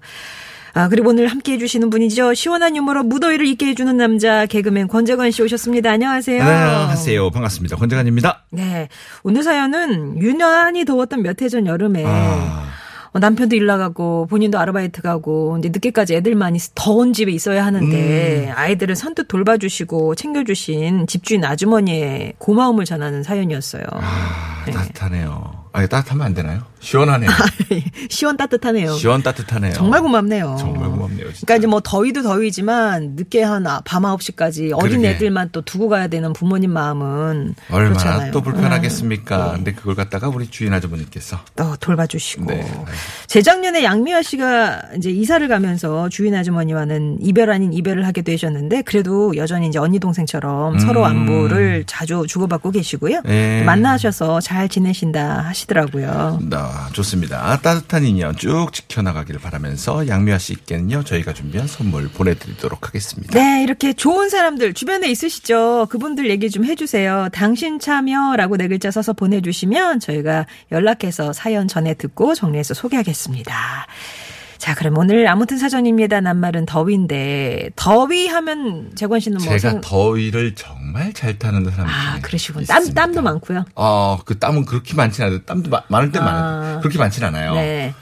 아, 0.75 0.89
그리고 0.89 1.09
오늘 1.09 1.29
함께 1.29 1.53
해주시는 1.55 1.89
분이죠. 1.89 2.35
시원한 2.35 2.77
유머로 2.77 3.05
무더위를 3.05 3.47
잊게 3.47 3.69
해주는 3.69 3.97
남자, 3.97 4.45
개그맨 4.45 4.89
권재관 4.89 5.31
씨 5.31 5.43
오셨습니다. 5.43 5.91
안녕하세요. 5.91 6.43
안녕하세요. 6.43 7.31
반갑습니다. 7.31 7.77
권재관입니다. 7.77 8.45
네. 8.51 8.89
오늘 9.23 9.43
사연은 9.43 10.21
유난히 10.21 10.85
더웠던 10.85 11.23
몇 11.23 11.41
해 11.41 11.49
전 11.49 11.67
여름에 11.67 12.05
아, 12.05 12.09
어, 12.11 12.67
남편도 13.19 13.57
일 13.57 13.67
나가고 13.67 14.27
본인도 14.29 14.59
아르바이트 14.59 15.03
가고 15.03 15.57
이제 15.59 15.69
늦게까지 15.69 16.15
애들만이 16.17 16.59
더운 16.75 17.13
집에 17.13 17.33
있어야 17.33 17.65
하는데 17.65 18.51
아이들을 18.55 18.97
선뜻 18.97 19.29
돌봐주시고 19.29 20.15
챙겨주신 20.15 21.07
집주인 21.07 21.45
아주머니의 21.45 22.35
고마움을 22.39 22.85
전하는 22.85 23.23
사연이었어요. 23.23 23.85
아, 23.93 24.65
따뜻하네요. 24.71 25.67
아, 25.73 25.87
따뜻하면 25.87 26.27
안 26.27 26.35
되나요? 26.35 26.63
시원하네요. 26.87 27.29
시원 28.09 28.37
따뜻하네요. 28.37 28.95
시원 28.95 29.21
따뜻하네요. 29.23 29.73
정말 29.73 30.01
고맙네요. 30.03 30.57
정말 30.61 30.89
고맙네요. 30.89 31.33
진짜. 31.33 31.41
그러니까 31.45 31.57
이제 31.57 31.67
뭐 31.67 31.81
더위도 31.83 32.23
더위지만 32.23 33.15
늦게 33.17 33.43
한 33.43 33.67
아, 33.67 33.81
밤 33.85 34.05
9시까지 34.05 34.71
어린 34.73 35.01
그러게. 35.01 35.09
애들만 35.11 35.49
또 35.51 35.63
두고 35.63 35.89
가야 35.89 36.07
되는 36.07 36.33
부모님 36.33 36.71
마음은 36.71 37.57
얼마나 37.71 37.89
그렇잖아요. 37.95 38.33
또 38.33 38.41
불편하겠습니까? 38.41 39.51
음, 39.51 39.55
근데 39.57 39.73
그걸 39.73 39.97
갖다가 39.97 40.29
우리 40.29 40.47
주인 40.49 40.73
아주머니께서 40.73 41.41
또 41.57 41.75
돌봐주시고. 41.81 42.45
네. 42.45 42.65
재작년에 43.27 43.83
양미화 43.83 44.23
씨가 44.23 44.83
이제 44.97 45.11
이사를 45.11 45.47
가면서 45.49 46.09
주인 46.09 46.37
아주머니와는 46.37 47.19
이별 47.21 47.51
아닌 47.51 47.73
이별을 47.73 48.07
하게 48.07 48.23
되셨는데 48.23 48.83
그래도 48.83 49.37
여전히 49.37 49.67
이제 49.67 49.81
언니 49.81 49.99
동생처럼 49.99 50.79
서로 50.79 51.01
음. 51.01 51.07
안부를 51.07 51.83
자주 51.89 52.25
주고받고 52.29 52.71
계시고요. 52.71 53.23
네. 53.25 53.65
만나셔서 53.65 54.41
잘 54.41 54.69
지내신다 54.69 55.41
하시더라고요. 55.49 56.39
나 56.49 56.76
좋습니다. 56.93 57.59
따뜻한 57.61 58.05
인연 58.05 58.37
쭉 58.37 58.73
지켜나가기를 58.73 59.41
바라면서 59.41 60.09
양미아 60.09 60.39
씨께는요 60.39 61.05
저희가 61.05 61.33
준비한 61.33 61.67
선물 61.67 62.09
보내드리도록 62.09 62.87
하겠습니다. 62.89 63.39
네, 63.39 63.63
이렇게 63.63 63.93
좋은 63.93 64.29
사람들 64.29 64.75
주변에 64.75 65.09
있으시죠? 65.11 65.87
그분들 65.91 66.31
얘기 66.31 66.51
좀 66.51 66.65
해주세요. 66.65 67.29
당신 67.33 67.79
참여라고 67.79 68.57
네 68.57 68.69
글자 68.69 68.91
써서 68.91 69.13
보내주시면 69.13 70.01
저희가 70.01 70.47
연락해서 70.73 71.33
사연 71.33 71.69
전해 71.69 71.95
듣고 71.95 72.35
정리해서 72.35 72.75
소개하겠습니다. 72.75 73.87
자, 74.67 74.75
그럼 74.75 74.99
오늘 74.99 75.29
아무튼 75.29 75.59
사전입니다. 75.59 76.21
낱말은 76.23 76.67
더위인데 76.67 77.71
더위 77.77 78.27
하면 78.27 78.91
재권 78.97 79.21
씨는 79.21 79.39
뭐 79.39 79.47
제가 79.47 79.59
생- 79.71 79.81
더위를 79.81 80.57
정말 80.57 81.13
잘 81.13 81.39
타는 81.39 81.71
사람 81.71 81.87
아, 81.89 82.19
그러시군. 82.21 82.67
땀. 82.67 82.93
땀도 82.93 83.23
많고요. 83.23 83.65
어, 83.77 84.19
그 84.25 84.41
땀은 84.41 84.65
그렇게 84.65 84.95
많진 84.95 85.23
않아요. 85.25 85.43
땀도 85.45 85.71
마- 85.71 85.85
많을 85.87 86.11
때 86.11 86.19
아. 86.19 86.23
많아요. 86.25 86.81
그렇게 86.81 86.99
많진 86.99 87.23
않아요. 87.23 87.55
네. 87.55 87.95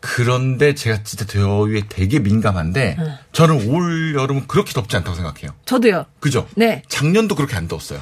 그런데 0.00 0.74
제가 0.74 1.04
진짜 1.04 1.24
더위에 1.26 1.82
되게 1.88 2.18
민감한데 2.18 2.96
저는 3.30 3.68
올 3.68 4.12
여름은 4.16 4.48
그렇게 4.48 4.72
덥지 4.72 4.96
않다고 4.96 5.14
생각해요. 5.14 5.52
저도요. 5.64 6.06
그죠? 6.18 6.48
네. 6.56 6.82
작년도 6.88 7.36
그렇게 7.36 7.54
안 7.54 7.68
더웠어요. 7.68 8.00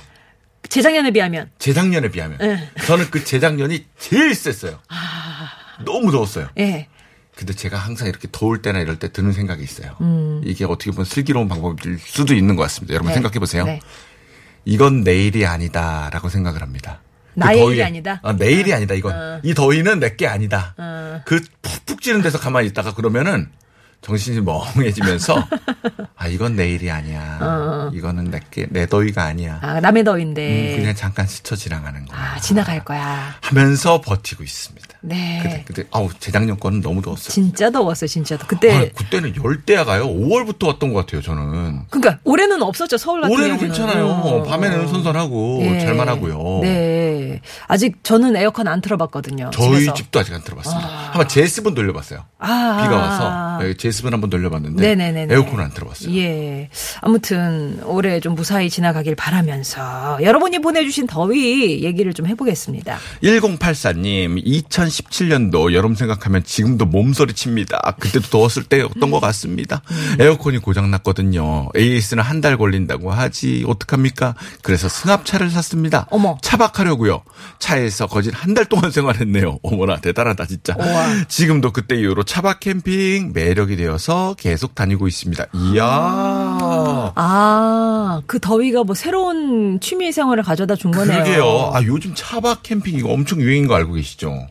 재작년에 0.70 1.10
비하면 1.10 1.50
재작년에 1.58 2.08
비하면. 2.10 2.38
네. 2.38 2.70
저는 2.86 3.10
그 3.10 3.22
재작년이 3.22 3.84
제일 3.98 4.34
셌어요. 4.34 4.78
아. 4.88 5.50
너무 5.84 6.10
더웠어요. 6.10 6.48
예. 6.58 6.86
근데 7.38 7.52
제가 7.52 7.78
항상 7.78 8.08
이렇게 8.08 8.26
더울 8.32 8.62
때나 8.62 8.80
이럴 8.80 8.98
때 8.98 9.12
드는 9.12 9.30
생각이 9.30 9.62
있어요. 9.62 9.94
음. 10.00 10.40
이게 10.44 10.64
어떻게 10.64 10.90
보면 10.90 11.04
슬기로운 11.04 11.46
방법일 11.46 11.96
수도 12.00 12.34
있는 12.34 12.56
것 12.56 12.62
같습니다. 12.64 12.94
여러분 12.94 13.10
네. 13.10 13.14
생각해 13.14 13.38
보세요. 13.38 13.64
네. 13.64 13.78
이건 14.64 15.02
내일이 15.02 15.46
아니다라고 15.46 16.30
생각을 16.30 16.62
합니다. 16.62 17.00
그 17.34 17.38
나의 17.38 17.62
더위에- 17.62 17.70
일이 17.70 17.82
아니다? 17.84 18.20
아, 18.24 18.32
내일이 18.32 18.74
아니다. 18.74 18.94
이건 18.94 19.40
이 19.44 19.54
더위는 19.54 20.00
내게 20.00 20.26
아니다. 20.26 20.74
어. 20.78 21.20
그 21.26 21.40
푹푹 21.62 22.02
찌는 22.02 22.22
데서 22.22 22.40
가만히 22.40 22.66
있다가 22.66 22.92
그러면은 22.94 23.52
정신이 24.00 24.40
멍해지면서 24.40 25.44
아 26.16 26.28
이건 26.28 26.56
내일이 26.56 26.90
아니야. 26.90 27.90
이거는 27.92 28.30
내게 28.30 28.66
내 28.70 28.86
더위가 28.86 29.24
아니야. 29.24 29.58
아, 29.60 29.80
남의 29.80 30.04
더위인데. 30.04 30.74
음, 30.74 30.80
그냥 30.80 30.94
잠깐 30.94 31.26
스쳐 31.26 31.56
지나가는 31.56 32.04
거야. 32.06 32.18
아, 32.36 32.40
지나갈 32.40 32.84
거야. 32.84 33.34
하면서 33.42 34.00
버티고 34.00 34.42
있습니다. 34.44 34.86
네. 35.00 35.40
그때 35.42 35.64
그때 35.66 35.84
아우 35.90 36.08
재작년 36.18 36.58
거는 36.58 36.80
너무 36.80 37.02
더웠어요. 37.02 37.28
진짜 37.28 37.70
더웠어요, 37.70 38.08
진짜. 38.08 38.38
그때. 38.38 38.74
아, 38.76 38.86
그때는 38.96 39.34
열대야가요. 39.42 40.06
5월부터 40.06 40.68
왔던 40.68 40.92
것 40.92 41.00
같아요. 41.06 41.20
저는. 41.20 41.82
그러니까 41.90 42.18
올해는 42.24 42.62
없었죠, 42.62 42.96
서울 42.98 43.20
같은 43.20 43.34
올해는 43.34 43.58
경우는. 43.58 43.74
괜찮아요. 43.76 44.06
어. 44.06 44.42
밤에는 44.44 44.88
선선하고 44.88 45.60
예. 45.62 45.80
잘만하고요. 45.80 46.60
네. 46.62 47.40
아직 47.66 48.02
저는 48.04 48.36
에어컨 48.36 48.68
안 48.68 48.80
틀어봤거든요. 48.80 49.50
저희 49.52 49.80
집에서. 49.80 49.94
집도 49.94 50.20
아직 50.20 50.32
안 50.34 50.42
들어봤습니다. 50.42 50.88
한번 50.88 51.28
제습은 51.28 51.74
돌려봤어요. 51.74 52.24
아. 52.38 52.80
비가 52.82 52.96
와서 52.96 53.58
네, 53.64 53.74
제습은 53.88 54.12
한번 54.12 54.28
돌려봤는데 54.30 54.82
네네네네. 54.82 55.32
에어컨은 55.34 55.64
안 55.64 55.70
들어봤어요. 55.72 56.14
예. 56.16 56.68
아무튼 57.00 57.80
올해 57.84 58.20
좀 58.20 58.34
무사히 58.34 58.68
지나가길 58.70 59.14
바라면서 59.14 60.18
여러분이 60.22 60.60
보내주신 60.60 61.06
더위 61.06 61.82
얘기를 61.84 62.12
좀 62.14 62.26
해보겠습니다. 62.26 62.98
1084님, 63.22 64.44
2017년도 64.44 65.72
여름 65.72 65.94
생각하면 65.94 66.44
지금도 66.44 66.86
몸서리 66.86 67.32
칩니다. 67.32 67.96
그때도 67.98 68.28
더웠을 68.28 68.64
때였던 68.64 69.10
것 69.10 69.20
같습니다. 69.20 69.82
음. 69.90 70.16
에어컨이 70.20 70.58
고장났거든요. 70.58 71.68
AS는 71.76 72.22
한 72.24 72.38
달 72.38 72.56
걸린다고 72.56 73.10
하지. 73.10 73.64
어떡합니까? 73.66 74.36
그래서 74.62 74.88
승합차를 74.88 75.50
샀습니다. 75.50 76.06
어머. 76.10 76.38
차박하려고요. 76.40 77.22
차에서 77.58 78.06
거진 78.06 78.32
한 78.32 78.54
달 78.54 78.64
동안 78.66 78.90
생활했네요. 78.92 79.58
어머나, 79.64 79.96
대단하다, 79.96 80.46
진짜. 80.46 80.74
우와. 80.78 81.24
지금도 81.26 81.72
그때 81.72 81.96
이후로 81.96 82.22
차박 82.22 82.60
캠핑 82.60 83.32
매력이 83.34 83.76
되어서 83.78 84.34
계속 84.36 84.74
다니고 84.74 85.06
있습니다. 85.06 85.46
이야. 85.54 85.84
아, 87.14 88.20
그 88.26 88.40
더위가 88.40 88.82
뭐 88.84 88.94
새로운 88.94 89.78
취미 89.80 90.10
생활을 90.10 90.42
가져다 90.42 90.74
준 90.74 90.90
거네요. 90.90 91.22
그러게요. 91.22 91.70
아, 91.72 91.82
요즘 91.84 92.12
차박 92.14 92.62
캠핑 92.64 92.96
이거 92.98 93.10
엄청 93.10 93.40
유행인 93.40 93.68
거 93.68 93.74
알고 93.76 93.94
계시죠? 93.94 94.48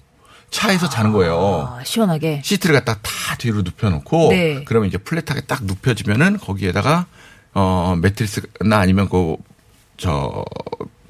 차에서 0.49 0.87
자는 0.89 1.11
거예요. 1.11 1.67
아, 1.77 1.83
시원하게. 1.83 2.41
시트를 2.43 2.73
갖다 2.75 2.99
다 3.01 3.35
뒤로 3.37 3.61
눕혀놓고 3.63 4.29
네. 4.29 4.63
그러면 4.63 4.87
이제 4.87 4.97
플랫하게 4.97 5.41
딱 5.41 5.65
눕혀지면은 5.65 6.37
거기에다가 6.37 7.05
어 7.53 7.97
매트리스나 8.01 8.77
아니면 8.77 9.09
그저 9.09 10.45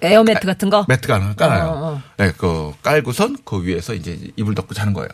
에어 0.02 0.24
매트 0.24 0.46
같은 0.48 0.70
거? 0.72 0.86
매트가 0.88 1.16
하나 1.16 1.34
깔아요. 1.36 1.66
어, 1.66 1.94
어. 1.94 2.02
네, 2.18 2.32
그 2.36 2.74
깔고선 2.82 3.38
그 3.46 3.64
위에서 3.64 3.94
이제 3.94 4.32
이불 4.36 4.56
덮고 4.56 4.74
자는 4.74 4.94
거예요. 4.94 5.10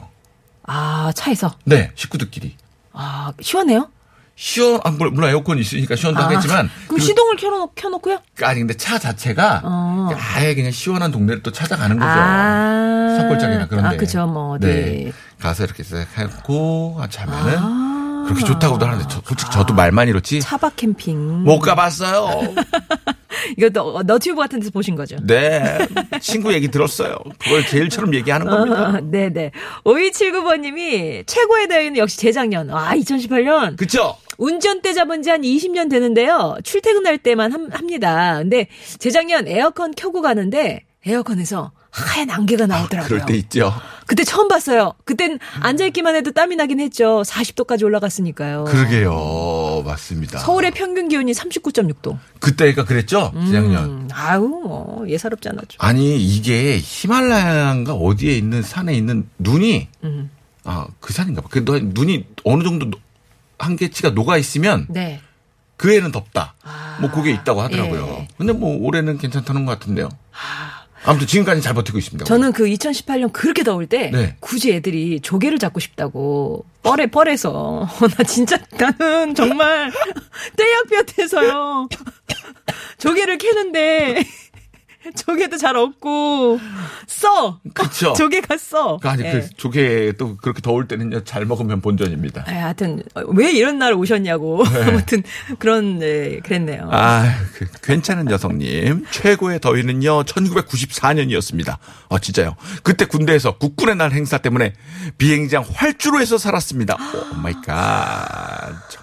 아, 0.65 1.11
차에서. 1.15 1.53
네, 1.65 1.91
식구들끼리. 1.95 2.55
아, 2.93 3.31
시원해요? 3.41 3.89
시원, 4.35 4.79
아, 4.83 4.89
물- 4.89 5.11
물론 5.11 5.29
에어컨이 5.29 5.61
있으니까 5.61 5.95
시원도 5.95 6.21
아, 6.21 6.25
하겠지만. 6.25 6.69
그럼 6.87 6.99
그- 6.99 7.05
시동을 7.05 7.35
켜놓, 7.35 7.71
켜놓고요? 7.75 8.19
아니, 8.43 8.59
근데 8.59 8.73
차 8.75 8.97
자체가 8.97 9.61
어. 9.63 10.09
아예 10.35 10.55
그냥 10.55 10.71
시원한 10.71 11.11
동네를 11.11 11.43
또 11.43 11.51
찾아가는 11.51 11.97
거죠. 11.97 12.09
아. 12.11 13.15
산골짜기나 13.19 13.67
그런 13.67 13.89
데. 13.89 13.95
아, 13.95 13.97
그죠, 13.97 14.25
뭐, 14.25 14.53
어디. 14.55 14.65
네. 14.67 15.11
가서 15.39 15.65
이렇게 15.65 15.83
싹 15.83 16.05
하고 16.15 16.99
자면은 17.09 17.55
아. 17.59 18.23
그렇게 18.25 18.43
좋다고도 18.45 18.85
하는데 18.85 19.05
저, 19.09 19.21
솔직히 19.25 19.51
저도 19.51 19.73
말만 19.73 20.07
이렇지 20.07 20.39
차박 20.39 20.77
캠핑. 20.77 21.43
못 21.43 21.59
가봤어요. 21.59 22.55
이것도 23.57 24.03
너튜브 24.03 24.39
같은 24.41 24.59
데서 24.59 24.71
보신 24.71 24.95
거죠? 24.95 25.15
네. 25.25 25.77
친구 26.21 26.53
얘기 26.53 26.69
들었어요. 26.69 27.17
그걸 27.39 27.65
제일처럼 27.65 28.13
얘기하는 28.15 28.47
겁니다. 28.47 28.89
어, 28.89 28.99
네네. 29.01 29.51
5279번님이 29.83 31.23
최고의 31.27 31.67
대회는 31.67 31.97
역시 31.97 32.17
재작년. 32.17 32.69
아, 32.71 32.93
2018년. 32.95 33.77
그쵸? 33.77 34.15
운전대 34.37 34.93
잡은 34.93 35.21
지 35.21 35.29
한 35.29 35.41
20년 35.41 35.89
되는데요. 35.89 36.55
출퇴근할 36.63 37.17
때만 37.19 37.51
함- 37.51 37.69
합니다. 37.71 38.37
근데 38.39 38.67
재작년 38.99 39.47
에어컨 39.47 39.93
켜고 39.95 40.21
가는데 40.21 40.81
에어컨에서 41.05 41.71
하얀 41.95 42.29
안개가 42.31 42.65
나오더라고요. 42.65 43.07
그럴 43.07 43.25
때 43.25 43.35
있죠. 43.37 43.71
그때 44.07 44.23
처음 44.23 44.47
봤어요. 44.47 44.93
그땐 45.05 45.37
앉아있기만 45.61 46.15
해도 46.15 46.31
땀이 46.31 46.55
나긴 46.55 46.79
했죠. 46.79 47.21
40도까지 47.21 47.83
올라갔으니까요. 47.83 48.63
그러게요. 48.65 49.83
맞습니다. 49.85 50.39
서울의 50.39 50.71
평균 50.71 51.07
기온이 51.07 51.31
39.6도. 51.31 52.17
그때가 52.39 52.85
그랬죠? 52.85 53.31
재작년. 53.45 53.83
음, 53.85 54.07
아우, 54.11 54.47
뭐, 54.47 55.05
예사롭지 55.07 55.49
않았죠. 55.49 55.77
아니, 55.77 56.19
이게 56.19 56.79
히말라야인가 56.81 57.93
어디에 57.93 58.35
있는 58.35 58.63
산에 58.63 58.93
있는 58.95 59.29
눈이, 59.37 59.87
음. 60.03 60.31
아, 60.63 60.87
그 60.99 61.13
산인가 61.13 61.41
봐. 61.41 61.47
그 61.51 61.59
눈이 61.67 62.25
어느 62.43 62.63
정도 62.63 62.89
노- 62.89 62.99
한계치가 63.59 64.09
녹아 64.09 64.37
있으면 64.37 64.87
네. 64.89 65.21
그 65.77 65.93
애는 65.93 66.11
덥다. 66.11 66.55
아, 66.63 66.97
뭐 67.01 67.11
그게 67.11 67.31
있다고 67.31 67.61
하더라고요. 67.61 68.17
예. 68.21 68.27
근데 68.37 68.51
뭐 68.53 68.75
올해는 68.85 69.17
괜찮다는 69.19 69.65
것 69.65 69.77
같은데요. 69.79 70.09
아 70.33 70.72
무튼 71.11 71.27
지금까지 71.27 71.61
잘 71.61 71.73
버티고 71.73 71.97
있습니다. 71.97 72.25
저는 72.25 72.53
그 72.53 72.63
2018년 72.65 73.33
그렇게 73.33 73.63
더울 73.63 73.87
때 73.87 74.09
네. 74.11 74.35
굳이 74.39 74.71
애들이 74.71 75.19
조개를 75.19 75.59
잡고 75.59 75.79
싶다고 75.81 76.65
뻘에 76.81 77.07
뻘에서 77.07 77.87
나 78.17 78.23
진짜 78.23 78.57
나는 78.77 79.35
정말 79.35 79.91
떼약볕에서요 80.57 81.89
조개를 82.99 83.37
캐는데 83.37 84.23
조개도 85.15 85.57
잘 85.57 85.75
없고 85.75 86.59
써 87.07 87.59
그쵸. 87.73 88.13
조개가 88.17 88.57
써그 88.57 89.07
아니 89.07 89.23
예. 89.23 89.31
그 89.31 89.49
조개 89.57 90.13
또 90.17 90.37
그렇게 90.37 90.61
더울 90.61 90.87
때는요 90.87 91.23
잘 91.23 91.45
먹으면 91.45 91.81
본전입니다. 91.81 92.45
아, 92.47 92.51
하여튼 92.51 93.03
왜 93.27 93.51
이런 93.51 93.79
날 93.79 93.93
오셨냐고 93.93 94.63
아무튼 94.87 95.23
그런 95.59 95.99
네, 95.99 96.39
그랬네요. 96.39 96.89
아, 96.91 97.33
그, 97.55 97.65
괜찮은 97.81 98.29
여성님. 98.29 99.05
최고의 99.11 99.59
더위는요, 99.59 100.23
1994년이었습니다. 100.23 101.77
아, 102.09 102.19
진짜요. 102.19 102.55
그때 102.83 103.05
군대에서 103.05 103.57
국군의 103.57 103.95
날 103.95 104.11
행사 104.11 104.37
때문에 104.37 104.73
비행장 105.17 105.65
활주로에서 105.73 106.37
살았습니다. 106.37 106.97
Oh 107.31 107.35
my 107.35 107.53
God. 107.65 109.02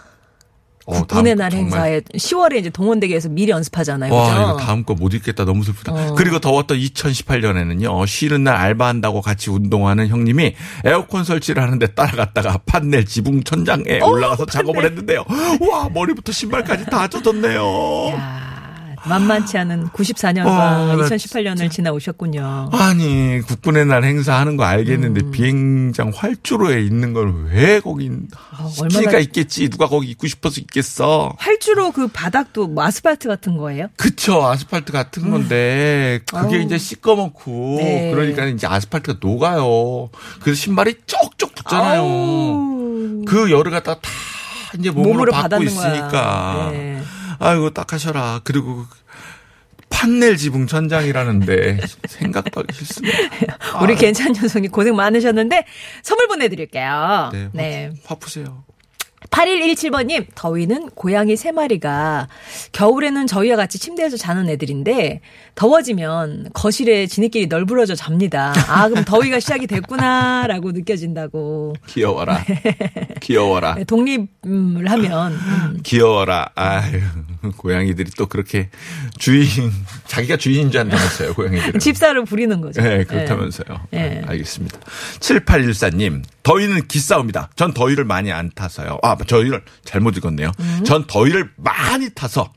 어, 0.91 1.05
국군의 1.05 1.39
날 1.39 1.53
행사에 1.53 2.01
10월에 2.01 2.57
이제 2.59 2.71
동원대교에서 2.71 3.29
미리 3.31 3.51
연습하잖아요. 3.51 4.13
와, 4.15 4.29
그죠? 4.31 4.41
이거 4.43 4.57
다음 4.59 4.85
거 4.85 4.95
못 4.95 5.15
읽겠다. 5.15 5.45
너무 5.45 5.65
슬프다. 5.65 5.93
어. 5.93 6.15
그리고 6.15 6.39
더웠던 6.41 6.79
2018년에는요, 6.79 8.07
쉬는 8.07 8.45
날 8.45 8.57
알바한다고 8.57 9.21
같이 9.23 9.51
운동하는 9.51 10.09
형님이 10.09 10.55
에어컨 10.85 11.25
설치를 11.25 11.63
하는데 11.63 11.87
따라갔다가 11.87 12.59
판넬 12.67 13.05
지붕 13.07 13.43
천장에 13.45 14.01
올라가서 14.03 14.47
작업을 14.47 14.85
했는데요. 14.85 15.25
와, 15.71 15.89
머리부터 15.89 16.33
신발까지 16.33 16.87
다 16.87 17.09
젖었네요. 17.09 17.63
야, 18.13 18.50
만만치 19.07 19.57
않은 19.59 19.89
94년과 19.89 20.47
와, 20.47 20.95
나 20.95 20.95
2018년을 20.97 21.71
지나오셨군요. 21.71 22.69
아니 22.73 23.41
국군의 23.47 23.87
날 23.87 24.05
행사하는 24.05 24.57
거 24.57 24.65
알겠는데 24.65 25.21
음. 25.23 25.31
비행장 25.31 26.13
활주로에 26.15 26.83
있는 26.83 27.13
걸 27.15 27.31
왜 27.51 27.81
거기 27.81 28.11
스키가 28.71 29.01
얼마나- 29.01 29.19
있겠지 29.19 29.69
누가 29.71 29.87
거기 29.89 30.09
있고 30.11 30.27
싶어서 30.27 30.61
있겠어 30.61 31.35
활주로 31.39 31.93
그 31.93 32.09
바닥도 32.09 32.67
뭐 32.69 32.85
아스팔트 32.85 33.29
같은 33.29 33.57
거예요? 33.57 33.87
그쵸 33.97 34.45
아스팔트 34.47 34.93
같은 34.93 35.31
건데 35.31 36.21
그게 36.27 36.57
아우. 36.57 36.63
이제 36.63 36.77
시꺼멓고 36.79 37.77
네. 37.79 38.11
그러니까 38.13 38.45
이제 38.47 38.67
아스팔트가 38.67 39.19
녹아요 39.23 40.11
그래서 40.41 40.61
신발이 40.61 40.95
쪽쪽 41.07 41.55
붙잖아요 41.55 42.01
아우. 42.03 43.25
그 43.27 43.51
열을 43.51 43.71
갖다 43.71 43.95
다 43.95 44.01
이제 44.79 44.91
몸으로, 44.91 45.13
몸으로 45.15 45.33
받고 45.33 45.63
있으니까. 45.65 46.69
네. 46.73 47.03
아이고 47.41 47.71
딱하셔라 47.71 48.43
그리고 48.45 48.85
판넬 49.89 50.37
지붕 50.37 50.67
천장이라는데 50.67 51.81
생각도 52.09 52.61
하기 52.61 52.73
싫습니다 52.75 53.19
우리 53.83 53.95
아. 53.95 53.97
괜찮은 53.97 54.33
녀석이 54.41 54.69
고생 54.69 54.95
많으셨는데 54.95 55.67
선물 56.03 56.29
보내드릴게요. 56.29 57.31
네, 57.33 57.49
네. 57.53 57.93
화, 58.05 58.15
화 58.15 58.19
푸세요. 58.19 58.65
8117번님, 59.31 60.27
더위는 60.35 60.91
고양이 60.91 61.37
세 61.37 61.53
마리가 61.53 62.29
겨울에는 62.73 63.27
저희와 63.27 63.57
같이 63.57 63.79
침대에서 63.79 64.17
자는 64.17 64.49
애들인데 64.49 65.21
더워지면 65.55 66.51
거실에 66.53 67.07
지네끼리 67.07 67.47
널브러져 67.47 67.95
잡니다. 67.95 68.53
아, 68.69 68.89
그럼 68.89 69.05
더위가 69.05 69.41
시작이 69.41 69.67
됐구나라고 69.67 70.73
느껴진다고. 70.73 71.75
귀여워라. 71.87 72.45
귀여워라. 73.21 73.75
네, 73.77 73.85
독립을 73.85 74.91
하면 74.91 75.33
음. 75.33 75.81
귀여워라. 75.85 76.51
아유, 76.55 77.01
고양이들이 77.57 78.11
또 78.17 78.27
그렇게 78.27 78.69
주인, 79.19 79.47
자기가 80.07 80.37
주인인 80.39 80.71
줄 80.71 80.81
안다면서요, 80.81 81.35
고양이들은. 81.35 81.79
집사를 81.81 82.25
부리는 82.25 82.61
거죠. 82.61 82.83
네, 82.83 83.05
그렇다면서요. 83.05 83.81
네. 83.93 84.23
아, 84.27 84.31
알겠습니다. 84.31 84.79
7814님, 85.21 86.23
더위는 86.51 86.89
기싸움이다. 86.89 87.51
전 87.55 87.73
더위를 87.73 88.05
많이 88.05 88.33
안 88.33 88.51
타서요. 88.53 88.99
아, 89.03 89.17
저희를 89.17 89.63
잘못 89.85 90.17
읽었네요. 90.17 90.51
음. 90.59 90.81
전 90.85 91.07
더위를 91.07 91.51
많이 91.57 92.11
타서 92.11 92.53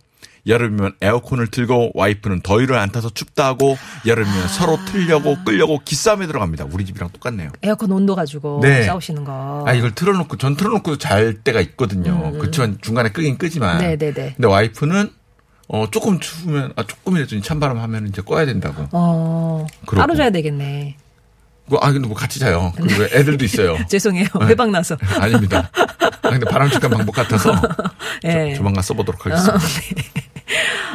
여름이면 0.47 0.95
에어컨을 0.99 1.47
틀고 1.47 1.91
와이프는 1.93 2.41
더위를 2.41 2.75
안 2.75 2.91
타서 2.91 3.11
춥다 3.11 3.45
하고 3.45 3.77
여름이면 4.05 4.47
서로 4.47 4.77
틀려고 4.85 5.37
끌려고 5.45 5.79
기싸움에 5.85 6.25
들어갑니다. 6.25 6.65
우리 6.71 6.85
집이랑 6.85 7.11
똑같네요. 7.11 7.51
에어컨 7.61 7.91
온도 7.91 8.15
가지고 8.15 8.59
네. 8.63 8.83
싸우시는 8.83 9.23
거. 9.23 9.63
아 9.65 9.73
이걸 9.73 9.93
틀어놓고 9.93 10.37
전 10.37 10.57
틀어놓고 10.57 10.97
잘 10.97 11.35
때가 11.35 11.61
있거든요. 11.61 12.33
그렇지만 12.39 12.79
중간에 12.81 13.11
끄긴 13.11 13.37
끄지만. 13.37 13.77
음, 13.77 13.81
네네네. 13.81 14.33
근데 14.35 14.47
와이프는 14.47 15.09
어 15.69 15.85
조금 15.91 16.19
추우면 16.19 16.73
아 16.75 16.83
조금이라도 16.83 17.39
찬바람 17.39 17.77
하면 17.77 18.07
이제 18.07 18.21
꺼야 18.21 18.45
된다고. 18.45 18.87
어. 18.91 19.65
따로 19.95 20.15
자야 20.15 20.31
되겠네. 20.31 20.97
뭐, 21.65 21.79
아 21.81 21.91
근데 21.91 22.07
뭐 22.07 22.15
같이 22.15 22.39
자요. 22.39 22.73
그리고 22.75 23.03
애들도 23.03 23.43
있어요. 23.45 23.77
죄송해요. 23.87 24.27
네. 24.41 24.45
외박 24.47 24.69
나서. 24.71 24.97
아닙니다. 25.19 25.69
아 26.21 26.29
근데 26.29 26.45
바람직한 26.45 26.89
방법 26.91 27.13
같아서 27.15 27.53
예. 28.25 28.51
조, 28.51 28.57
조만간 28.57 28.83
써보도록 28.83 29.25
하겠습니다. 29.25 29.59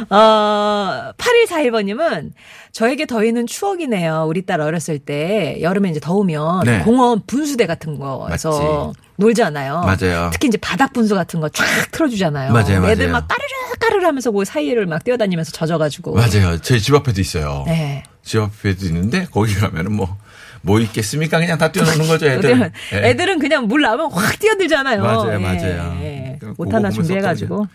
어, 0.09 1.11
8141번님은 1.17 2.31
저에게 2.71 3.05
더위는 3.05 3.47
추억이네요. 3.47 4.25
우리 4.27 4.45
딸 4.45 4.61
어렸을 4.61 4.99
때 4.99 5.57
여름에 5.61 5.89
이제 5.89 5.99
더우면 5.99 6.61
네. 6.65 6.79
공원 6.83 7.21
분수대 7.25 7.65
같은 7.65 7.97
거에서 7.99 8.93
놀잖아요. 9.17 9.81
맞아요. 9.81 10.29
특히 10.31 10.47
이제 10.47 10.57
바닥 10.57 10.93
분수 10.93 11.15
같은 11.15 11.39
거 11.41 11.49
쫙 11.49 11.65
틀어주잖아요. 11.91 12.53
맞아요, 12.53 12.85
애들 12.87 13.07
맞아요. 13.09 13.11
막 13.11 13.27
까르르 13.27 13.47
까르르 13.79 14.05
하면서 14.05 14.31
그 14.31 14.45
사이를 14.45 14.85
막 14.85 15.03
뛰어다니면서 15.03 15.51
젖어가지고. 15.51 16.13
맞아요. 16.13 16.59
저희 16.61 16.79
집 16.79 16.93
앞에도 16.95 17.19
있어요. 17.19 17.63
네. 17.67 18.03
집 18.23 18.39
앞에도 18.39 18.85
있는데 18.85 19.25
거기 19.31 19.53
가면은 19.55 19.93
뭐, 19.93 20.15
뭐 20.61 20.79
있겠습니까? 20.79 21.39
그냥 21.39 21.57
다 21.57 21.71
뛰어노는 21.71 22.07
거죠, 22.07 22.27
애들. 22.27 22.49
애들은, 22.51 22.71
예. 22.93 23.09
애들은 23.09 23.39
그냥 23.39 23.67
물 23.67 23.81
나오면 23.81 24.11
확 24.11 24.39
뛰어들잖아요. 24.39 25.01
맞아요, 25.01 25.33
예, 25.33 25.37
맞아요. 25.37 25.99
예. 26.01 26.37
그거 26.39 26.53
옷 26.57 26.73
하나 26.73 26.89
준비해가지고. 26.89 27.67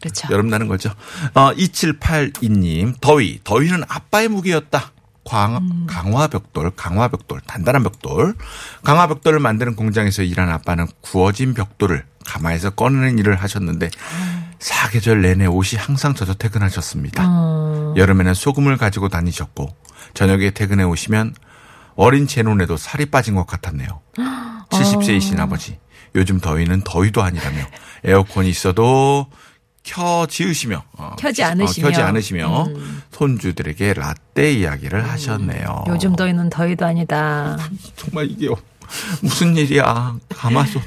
그렇죠. 0.00 0.28
여름 0.30 0.48
나는 0.48 0.68
거죠. 0.68 0.90
어, 1.34 1.52
2782님, 1.54 2.94
더위. 3.00 3.40
더위는 3.44 3.82
아빠의 3.88 4.28
무기였다. 4.28 4.92
광, 5.24 5.56
음. 5.56 5.86
강화벽돌, 5.88 6.70
강화벽돌, 6.76 7.40
단단한 7.46 7.82
벽돌. 7.82 8.34
강화벽돌을 8.84 9.40
만드는 9.40 9.74
공장에서 9.74 10.22
일한 10.22 10.50
아빠는 10.50 10.86
구워진 11.00 11.52
벽돌을 11.52 12.04
가마에서 12.24 12.70
꺼내는 12.70 13.18
일을 13.18 13.36
하셨는데 13.36 13.90
사계절 14.58 15.22
내내 15.22 15.46
옷이 15.46 15.78
항상 15.78 16.14
젖어 16.14 16.34
퇴근하셨습니다. 16.34 17.24
어. 17.26 17.94
여름에는 17.96 18.34
소금을 18.34 18.76
가지고 18.76 19.08
다니셨고 19.08 19.68
저녁에 20.14 20.50
퇴근해 20.50 20.84
오시면 20.84 21.34
어린 21.96 22.26
제 22.26 22.42
눈에도 22.42 22.76
살이 22.76 23.06
빠진 23.06 23.34
것 23.34 23.46
같았네요. 23.46 24.00
70세이신 24.70 25.38
아버지. 25.40 25.78
요즘 26.14 26.40
더위는 26.40 26.82
더위도 26.82 27.22
아니라며 27.22 27.58
에어컨이 28.04 28.48
있어도 28.48 29.26
켜 29.82 30.26
지으시며 30.26 30.82
어, 30.92 31.14
켜지 31.18 31.42
않으시며. 31.44 31.86
어, 31.86 31.90
켜지 31.90 32.02
않으시며 32.02 32.66
손주들에게 33.12 33.94
라떼 33.94 34.52
이야기를 34.52 35.08
하셨네요. 35.08 35.84
요즘 35.88 36.16
더위는 36.16 36.50
더위도 36.50 36.84
아니다. 36.86 37.56
정말 37.96 38.30
이게 38.30 38.48
무슨 39.20 39.56
일이야? 39.56 40.16
가마솥. 40.30 40.82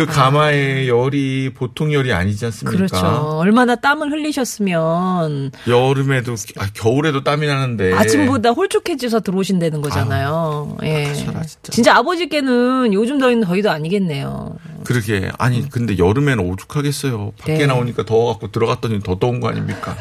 그 0.00 0.06
가마의 0.06 0.88
열이 0.88 1.52
보통 1.54 1.92
열이 1.92 2.12
아니지 2.12 2.46
않습니까? 2.46 2.76
그렇죠. 2.76 3.06
얼마나 3.38 3.76
땀을 3.76 4.10
흘리셨으면 4.10 5.52
여름에도 5.66 6.34
아, 6.58 6.66
겨울에도 6.72 7.22
땀이 7.22 7.46
나는데 7.46 7.92
아침보다 7.92 8.50
홀쭉해져서 8.50 9.20
들어오신다는 9.20 9.82
거잖아요. 9.82 10.78
예. 10.84 11.06
아까워라, 11.10 11.42
진짜. 11.42 11.72
진짜 11.72 11.96
아버지께는 11.96 12.94
요즘 12.94 13.18
더위는 13.18 13.44
더위도 13.44 13.70
아니겠네요. 13.70 14.56
그러게 14.84 15.30
아니 15.38 15.68
근데 15.68 15.98
여름에는 15.98 16.50
오죽하겠어요. 16.50 17.32
밖에 17.38 17.58
네. 17.58 17.66
나오니까 17.66 18.04
더워갖고 18.04 18.50
들어갔더니 18.52 19.00
더 19.00 19.18
더운 19.18 19.40
거 19.40 19.48
아닙니까? 19.48 19.96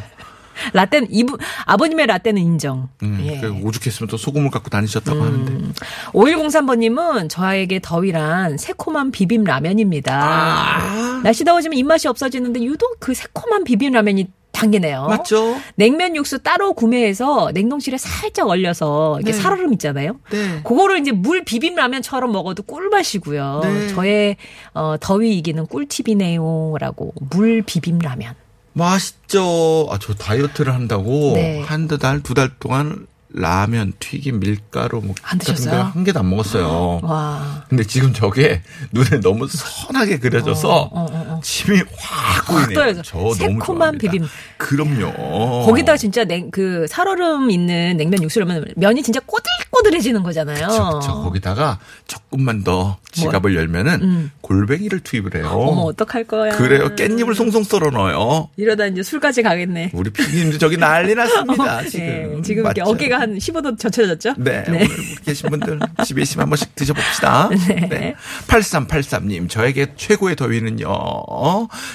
라떼는 0.73 1.07
이분 1.11 1.37
아버님의 1.65 2.07
라떼는 2.07 2.41
인정. 2.41 2.89
음, 3.03 3.19
예. 3.25 3.39
그 3.39 3.51
오죽했으면 3.63 4.09
또 4.09 4.17
소금을 4.17 4.51
갖고 4.51 4.69
다니셨다고 4.69 5.21
하는데 5.21 5.73
5103번님은 6.13 7.29
저에게 7.29 7.79
더위란 7.81 8.57
새콤한 8.57 9.11
비빔 9.11 9.43
라면입니다. 9.43 10.19
아. 10.21 11.21
날씨 11.23 11.43
더워지면 11.43 11.77
입맛이 11.77 12.07
없어지는데 12.07 12.63
유독 12.63 12.99
그 12.99 13.13
새콤한 13.13 13.63
비빔 13.63 13.93
라면이 13.93 14.27
당기네요. 14.51 15.05
맞죠? 15.07 15.55
냉면 15.75 16.15
육수 16.15 16.39
따로 16.39 16.73
구매해서 16.73 17.51
냉동실에 17.53 17.97
살짝 17.97 18.49
얼려서 18.49 19.17
이렇게 19.19 19.31
살얼음 19.31 19.71
있잖아요. 19.73 20.19
네. 20.31 20.61
그거를 20.63 20.99
이제 20.99 21.11
물 21.11 21.45
비빔 21.45 21.75
라면처럼 21.75 22.31
먹어도 22.31 22.63
꿀맛이고요. 22.63 23.61
네. 23.63 23.87
저의 23.89 24.37
어, 24.73 24.95
더위 24.99 25.37
이기는 25.37 25.65
꿀팁이네요라고 25.67 27.13
물 27.29 27.61
비빔 27.61 27.99
라면. 27.99 28.35
맛있죠. 28.79 29.87
아 29.91 29.97
저 29.99 30.13
다이어트를 30.15 30.73
한다고 30.73 31.33
네. 31.35 31.61
한두 31.61 31.97
달 31.97 32.21
두 32.23 32.33
달 32.33 32.49
동안 32.59 33.05
라면, 33.31 33.93
튀김, 33.99 34.39
밀가루 34.39 35.01
뭐 35.01 35.13
안 35.21 35.37
같은? 35.37 35.69
거 35.69 35.75
한 35.93 36.03
개도 36.03 36.19
안 36.19 36.29
먹었어요. 36.31 36.99
와. 37.05 37.63
근데 37.69 37.83
지금 37.83 38.11
저게 38.11 38.63
눈에 38.91 39.19
너무 39.21 39.47
선하게 39.47 40.17
그려져서 40.17 40.67
어, 40.67 40.81
어, 40.91 41.01
어, 41.11 41.25
어. 41.37 41.39
침이 41.43 41.79
확 41.95 42.47
고이네요. 42.47 43.03
저 43.03 43.19
너무 43.19 43.35
새콤한. 43.35 43.99
비빔. 43.99 44.25
그럼요. 44.57 45.63
거기다 45.67 45.95
진짜 45.95 46.23
냉, 46.23 46.49
그 46.49 46.87
살얼음 46.89 47.51
있는 47.51 47.97
냉면 47.97 48.23
육수를 48.23 48.49
하면 48.49 48.65
면이 48.75 49.03
진짜 49.03 49.19
꼬들 49.23 49.45
꼬들해지는 49.79 50.23
거잖아요. 50.23 50.67
그쵸. 50.99 51.23
거기다가 51.23 51.79
조금만 52.07 52.63
더 52.63 52.97
지갑을 53.11 53.55
열면은 53.55 54.31
골뱅이를 54.41 54.99
투입을 54.99 55.35
해요. 55.35 55.49
뭐? 55.51 55.63
음. 55.63 55.69
어머 55.69 55.81
어떡할 55.83 56.25
거야. 56.25 56.57
그래요. 56.57 56.95
깻잎을 56.95 57.33
송송 57.33 57.63
썰어 57.63 57.89
넣어요. 57.91 58.49
이러다 58.57 58.87
이제 58.87 59.03
술까지 59.03 59.41
가겠네. 59.43 59.91
우리 59.93 60.09
피디님도 60.11 60.57
저기 60.57 60.77
난리 60.77 61.15
났습니다. 61.15 61.83
지금. 61.87 62.05
네, 62.05 62.41
지금 62.43 62.63
맞죠? 62.63 62.83
어깨가 62.83 63.19
한 63.19 63.37
15도 63.37 63.79
젖혀졌죠? 63.79 64.35
네, 64.37 64.65
오늘 64.67 64.81
우리 64.81 65.15
계신 65.25 65.49
분들 65.49 65.79
집에 66.05 66.21
있으면 66.21 66.43
한 66.43 66.49
번씩 66.49 66.75
드셔봅시다. 66.75 67.49
네. 67.89 68.15
8383님, 68.47 69.49
저에게 69.49 69.93
최고의 69.95 70.35
더위는요, 70.35 70.87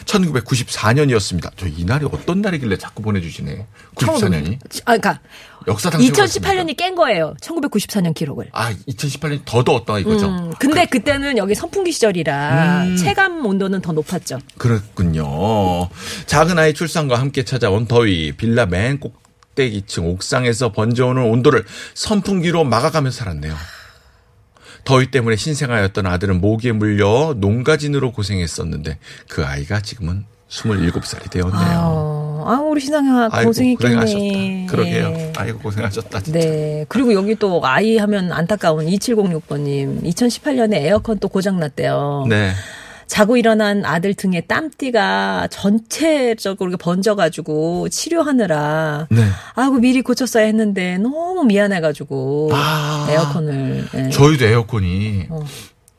1994년이었습니다. 0.05 1.51
저 1.57 1.67
이날이 1.67 2.07
어떤 2.07 2.41
날이길래 2.41 2.79
자꾸 2.79 3.03
보내주시네. 3.03 3.67
94년이. 3.97 4.59
아, 4.85 4.97
그러니까 4.97 5.21
역사상 5.67 6.01
2018년이 6.01 6.77
깬 6.77 6.95
거예요. 6.95 7.35
1994년 7.41 8.15
기록을. 8.15 8.49
아, 8.53 8.73
2018년이 8.73 9.41
더 9.45 9.65
더웠다 9.65 9.99
이거죠. 9.99 10.29
음, 10.29 10.53
근데 10.59 10.87
그, 10.87 11.03
때는 11.03 11.39
여기 11.39 11.55
선풍기 11.55 11.93
시절이라 11.93 12.85
음. 12.85 12.97
체감 12.97 13.45
온도는 13.45 13.81
더 13.81 13.93
높았죠. 13.93 14.39
그렇군요. 14.59 15.89
작은 16.27 16.59
아이 16.59 16.75
출산과 16.75 17.19
함께 17.19 17.45
찾아온 17.45 17.87
더위, 17.87 18.33
빌라 18.33 18.67
맨 18.67 19.01
꼭대기층 19.01 20.07
옥상에서 20.09 20.73
번져오는 20.73 21.23
온도를 21.23 21.65
선풍기로 21.95 22.65
막아가면서 22.65 23.19
살았네요. 23.19 23.55
더위 24.85 25.11
때문에 25.11 25.37
신생아였던 25.37 26.07
아들은 26.07 26.41
모기에 26.41 26.73
물려 26.73 27.35
농가진으로 27.39 28.13
고생했었는데 28.13 28.99
그 29.29 29.45
아이가 29.45 29.81
지금은 29.81 30.27
27살이 30.49 31.31
되었네요. 31.31 31.59
아, 31.59 32.24
아 32.47 32.61
우리 32.61 32.81
아이고, 33.33 33.49
고생했겠네. 33.49 34.67
그러게요. 34.69 35.07
예. 35.07 35.33
아이고 35.37 35.59
고생하셨다 35.61 36.21
진짜. 36.21 36.39
네. 36.39 36.85
그리고 36.89 37.13
여기 37.15 37.35
또 37.35 37.61
아이 37.65 37.97
하면 37.99 38.33
안타까운 38.33 38.87
2706번님. 38.87 40.03
2018년에 40.05 40.75
에어컨 40.75 41.19
또 41.19 41.29
고장 41.29 41.59
났대요. 41.59 42.27
네. 42.29 42.53
자고 43.07 43.37
일어난 43.37 43.85
아들 43.85 44.15
등에 44.15 44.41
땀띠가 44.43 45.49
전체적으로 45.51 46.77
번져가지고 46.77 47.89
치료하느라. 47.91 49.09
네. 49.11 49.23
아이고 49.55 49.75
미리 49.79 50.03
고쳤어야 50.03 50.45
했는데 50.47 50.99
너무 50.99 51.45
미안해가지고 51.45 52.51
아. 52.53 53.07
에어컨을. 53.11 53.85
예. 53.95 54.09
저희도 54.11 54.47
에어컨이 54.47 55.27
어. 55.29 55.45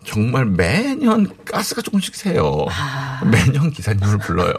정말 0.05 0.45
매년 0.45 1.27
가스가 1.45 1.81
조금씩 1.81 2.15
새요. 2.15 2.65
아. 2.69 3.21
매년 3.25 3.71
기사님을 3.71 4.19
불러요. 4.19 4.53